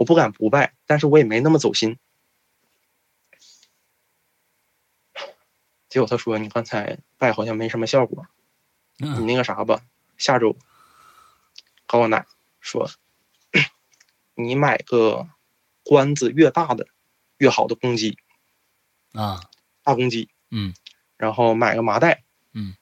[0.00, 1.98] 我不敢不拜，但是我也没那么走心。
[5.90, 8.26] 结果他说：“你刚才拜好像没什么效果，
[8.96, 9.82] 你那个啥吧，
[10.16, 10.56] 下周
[11.86, 12.26] 和我奶
[12.60, 12.90] 说，
[14.34, 15.28] 你买个
[15.84, 16.88] 关子越大的
[17.36, 18.16] 越好的公鸡
[19.12, 19.50] 啊，
[19.82, 20.72] 大公鸡，嗯，
[21.18, 22.24] 然后买个麻袋，
[22.54, 22.74] 嗯，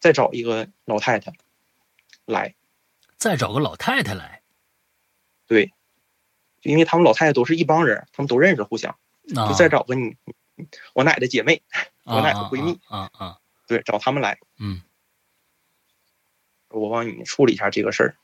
[0.00, 1.32] 再找一个老太太
[2.24, 2.56] 来，
[3.16, 4.42] 再找个老太太来，
[5.46, 5.72] 对，
[6.64, 8.96] 就因为他们老太太都是一帮人，他们都认识，互相，
[9.28, 10.16] 就再找个你
[10.94, 11.62] 我奶的姐妹。”
[12.04, 14.38] 我奶的闺蜜啊啊，对，找他们来。
[14.58, 14.82] 嗯，
[16.68, 18.16] 我帮你处理一下这个事儿，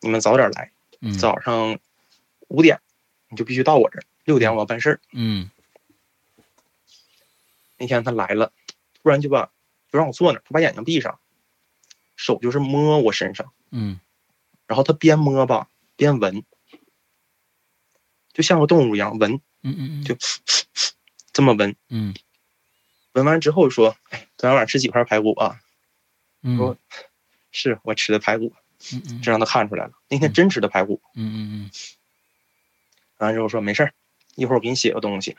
[0.00, 0.70] 你们早点来。
[1.00, 1.80] 嗯，早上
[2.46, 2.80] 五点
[3.28, 5.00] 你就必须到我这儿，六点我要办事儿。
[5.12, 5.50] 嗯，
[7.76, 8.52] 那天他来了，
[9.02, 9.50] 突然就把
[9.90, 11.18] 就让我坐那儿，他把眼睛闭上，
[12.14, 13.52] 手就是摸我身上。
[13.72, 13.98] 嗯，
[14.68, 16.44] 然后他边摸吧边闻，
[18.34, 19.40] 就像个动物一样闻。
[19.62, 20.14] 嗯嗯嗯，就
[21.32, 21.74] 这么闻。
[21.88, 22.14] 嗯。
[23.12, 25.58] 闻完之后说：“哎，昨天晚上吃几块排骨啊？”
[26.56, 26.76] 说
[27.52, 28.52] ：“是我吃的排骨。”
[28.92, 31.00] 嗯嗯，这让他看出来了，那天真吃的排骨。
[31.14, 31.70] 嗯嗯嗯。
[33.18, 33.94] 完之后说：“没事儿，
[34.34, 35.36] 一会儿我给你写个东西。”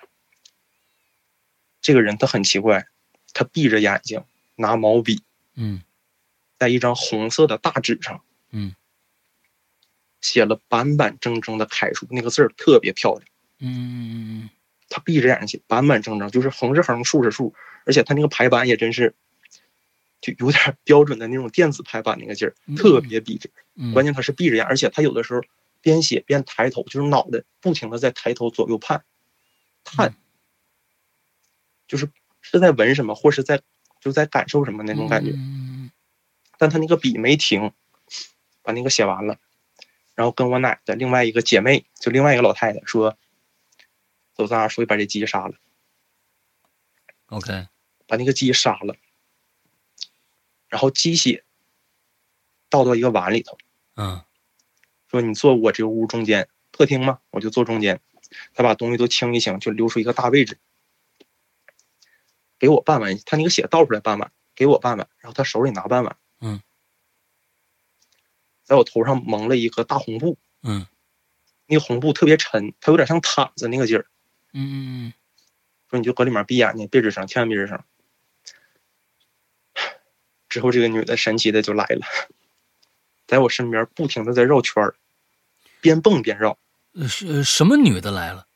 [1.82, 2.88] 这个人他很奇怪，
[3.34, 4.24] 他闭着眼睛
[4.56, 5.22] 拿毛笔，
[5.54, 5.84] 嗯，
[6.58, 8.74] 在一张红色的大纸上，嗯，
[10.26, 13.24] 写了板板正正的楷书，那个字儿特别漂亮。
[13.60, 14.50] 嗯。
[14.88, 17.56] 他闭着眼睛写，板板正正，就是横是横，竖是竖，
[17.86, 19.16] 而且他那个排版也真是，
[20.22, 23.50] 就有点标准的那种电子排版那个劲儿，特别笔直。
[23.94, 25.42] 关键他是闭着眼，而且他有的时候
[25.82, 29.04] 边写边抬头，就是脑袋不停的在抬头左右盼，
[29.84, 30.16] 看，
[31.88, 32.08] 就是
[32.42, 33.62] 是在闻什么，或是在
[34.00, 35.34] 就在感受什么那种感觉。
[36.60, 37.72] 但他那个笔没停，
[38.62, 39.40] 把那个写完了，
[40.16, 43.18] 然后跟我奶的另外一个姐妹，就另外一个老太太说。
[44.34, 45.56] 走，咱俩出去把这鸡杀了。
[47.28, 47.68] OK，
[48.06, 48.96] 把那个鸡杀了，
[50.68, 51.44] 然后鸡血
[52.70, 53.58] 倒到一个碗里头。
[53.96, 54.24] 嗯，
[55.10, 58.02] 说你坐我这个屋中间，客厅嘛，我就坐中间。
[58.54, 60.60] 他把东西都清一清，就留出一个大位置，
[62.60, 63.18] 给我半碗。
[63.26, 66.18] 他那个血倒出来半碗，给我半碗，然后他手里拿半碗。
[68.66, 70.38] 嗯，在我头上蒙了一个大红布。
[70.64, 70.86] 嗯，
[71.68, 74.06] 那个红布特别沉，它有点像毯子那个劲儿。
[74.54, 74.74] 嗯嗯
[75.08, 75.14] 嗯，
[75.90, 77.84] 说你就搁里面闭眼睛，别吱声，千万别吱声。
[80.50, 82.06] 之后这个女的神奇的就来了，
[83.28, 84.96] 在我身边不停的在绕圈儿，
[85.82, 86.58] 边蹦边绕。
[87.08, 88.48] 是什么女的来了？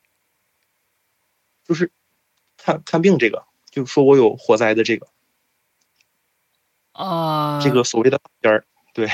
[1.65, 1.91] 就是
[2.57, 5.07] 看看病这个，就说我有火灾的这个
[6.93, 9.09] 啊，这个所谓的边儿，对，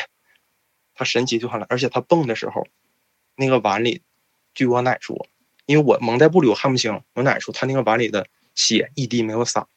[0.96, 2.66] 她神奇就上来，而且他蹦的时候，
[3.36, 4.02] 那个碗里，
[4.54, 5.28] 据我奶说。
[5.68, 7.02] 因为我蒙在布里，我看不清。
[7.14, 9.68] 我奶说他那个碗里的血一滴没有洒。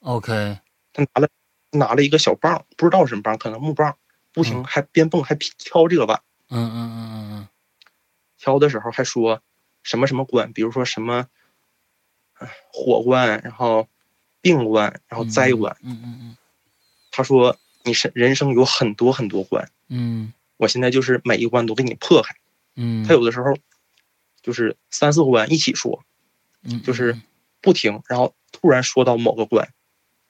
[0.00, 0.58] OK，
[0.92, 1.28] 他拿了
[1.70, 3.96] 拿了一个小棒，不知道什么棒，可能木棒，
[4.34, 6.22] 不停还边蹦还挑这个碗。
[6.50, 7.48] 嗯嗯嗯嗯嗯。
[8.36, 9.40] 挑的时候还说
[9.82, 11.26] 什么什么关，比如说什么
[12.70, 13.88] 火关，然后
[14.42, 15.74] 病关，然后灾关。
[15.82, 16.36] 嗯嗯嗯。
[17.10, 19.70] 他说你是人生有很多很多关。
[19.88, 20.32] 嗯。
[20.56, 22.34] 我现在就是每一关都给你破开。
[22.76, 23.04] 嗯。
[23.06, 23.56] 他有的时候。
[24.42, 26.02] 就是三四关一起说，
[26.62, 27.20] 嗯，就是
[27.60, 29.68] 不停，然后突然说到某个关，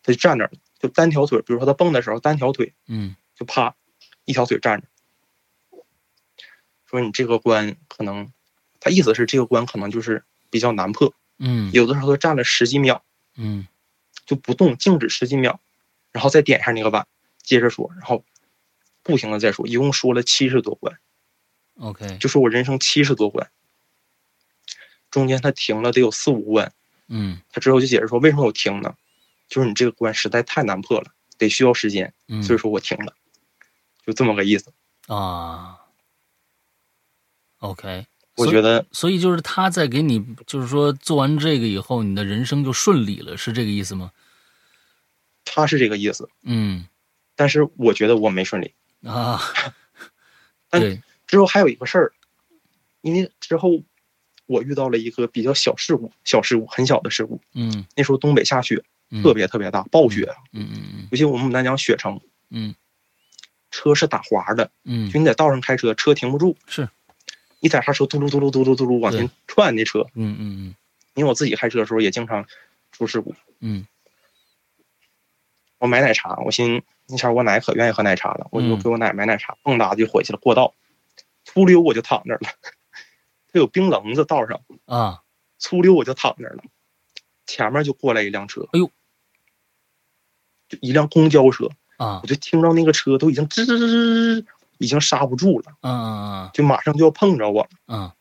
[0.03, 3.77] 他就站那儿，就单条腿，比如说他蹦的时候单条腿，嗯，就啪，
[4.25, 4.89] 一条腿站着，
[6.87, 8.33] 说你这个关可能，
[8.81, 13.05] 他意思是这个关可能就是比较难破，嗯，有的时候他站了十几秒，
[13.37, 13.69] 嗯，
[14.27, 15.61] 就不动，静止十几秒，
[16.11, 17.07] 然后再点一下那个碗，
[17.43, 18.25] 接着说，然后
[19.03, 20.99] 不停的再说，一共说了七十多关
[21.79, 23.51] ，OK，就说我人生七十多关。
[25.11, 26.73] 中间他停了得有四五关，
[27.09, 28.95] 嗯，他之后就解释说为什么我停呢？
[29.49, 33.17] 就是你这个关实在太难破了，得需要时间，所以说我停了，
[34.07, 34.73] 就这么个意思
[35.09, 35.81] 啊。
[37.59, 44.13] OK，我觉得，所以就是他在给你，就是说做完这个以后，你的人生就顺利了，是这个意思吗？
[45.45, 46.87] 他是这个意思，嗯，
[47.41, 49.41] 但是我觉得我没顺利啊。
[50.69, 52.13] 但之后还有一个事儿，
[53.01, 53.83] 因为之后
[54.45, 57.41] 我遇到了一个比较小事故，小事故，很小的事故。
[57.55, 58.85] 嗯，那时候东北下雪，
[59.23, 60.31] 特别特别大，暴雪。
[60.53, 62.21] 嗯嗯嗯，尤其我们牡丹江雪城，
[62.51, 62.75] 嗯，
[63.71, 66.87] 车是打滑的，嗯，就你在道上开车，车停不住，是，
[67.61, 70.01] 一踩刹车，嘟噜嘟噜嘟噜嘟噜往前窜那车。
[70.15, 70.75] 嗯嗯嗯，
[71.15, 72.47] 因为我自己开车的时候也经常
[72.93, 73.35] 出事故。
[73.61, 73.87] 嗯。
[75.81, 80.39] 我买奶茶，我寻那前我奶可愿意喝奶茶了，我就给我奶买奶茶，蹦哒就回去了。
[80.39, 80.75] 过道，
[81.45, 82.51] 粗溜我就躺那儿了。
[83.53, 85.23] 他有冰棱子道上啊，
[85.59, 86.63] 粗溜我就躺那儿了。
[87.47, 88.91] 前面就过来一辆车，哎呦，
[90.69, 94.45] 就一辆公交车啊，我就听到那个车都已经吱吱吱吱，
[94.77, 96.13] 已经刹不住了，嗯嗯
[96.45, 98.13] 嗯，就马上就要碰着我，嗯，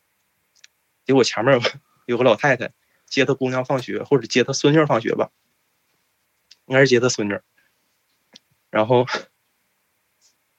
[1.05, 1.61] 结果前面
[2.05, 2.71] 有个老太太
[3.05, 5.29] 接她姑娘放学，或者接她孙女放学吧。
[6.69, 7.37] 应该是接他孙女，
[8.69, 9.05] 然后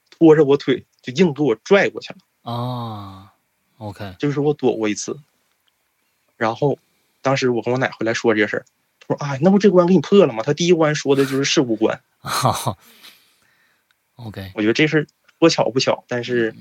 [0.09, 3.33] 拖着我腿就硬给我拽过去了啊。
[3.77, 5.17] OK，就是我躲过一次，
[6.35, 6.77] 然后
[7.21, 8.65] 当时我跟我奶回来说这事儿，
[8.99, 12.01] 他说：“啊，那不这关给你破了吗？”他第一关说的就是事故关。
[14.15, 15.07] OK，我觉得这事
[15.39, 16.53] 多巧不巧，但是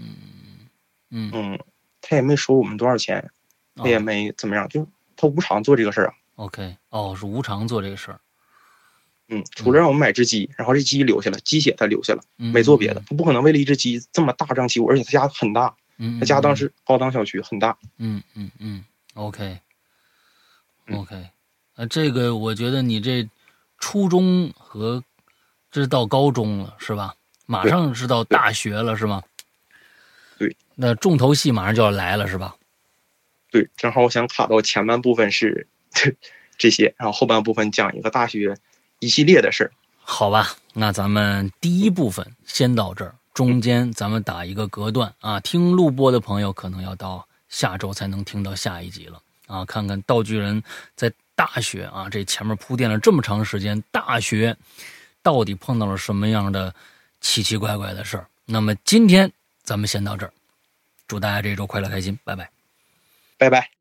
[1.11, 1.59] 嗯嗯，
[2.01, 3.31] 他也没收我们多少钱，
[3.75, 4.87] 他也没怎么样，就
[5.17, 6.15] 他无偿做这个事儿啊。
[6.37, 8.21] OK，哦，是无偿做这个事儿。
[9.33, 13.01] 嗯，除了让我们买只鸡，然后这鸡留下了，鸡血他留下了，没做别的。
[13.09, 15.73] 他不可能为了一只鸡这么大张旗鼓，而且他家很大，
[16.19, 17.79] 他家当时高档小区很大。
[17.99, 19.61] 嗯嗯嗯，OK，OK，
[21.77, 23.29] 呃，这个我觉得你这
[23.79, 25.05] 初中和
[25.71, 27.15] 这是到高中了是吧？
[27.47, 29.23] 马上是到大学了是吗？
[30.39, 32.57] 对，那重头戏马上就要来了是吧？
[33.53, 35.69] 对，正好我想卡到前半部分是
[36.59, 38.57] 这些，然后后半部分讲一个大学。
[39.01, 39.73] 一系列的事儿，
[40.03, 45.41] 好吧，那咱们第一部分先到这儿，中间咱们打一个隔断啊。
[45.41, 49.65] 听录播的朋友可能要到下周才能听到下一集了啊。
[49.65, 50.63] 看看道具人
[50.95, 54.55] 在大学啊，这前面铺垫了这么长时间，大学
[55.23, 56.75] 到底碰到了什么样的
[57.23, 58.27] 奇奇怪怪的事儿？
[58.45, 59.33] 那么今天
[59.63, 60.33] 咱们先到这儿，
[61.09, 62.51] 祝大家这周快乐开心，拜拜，
[63.39, 63.71] 拜拜。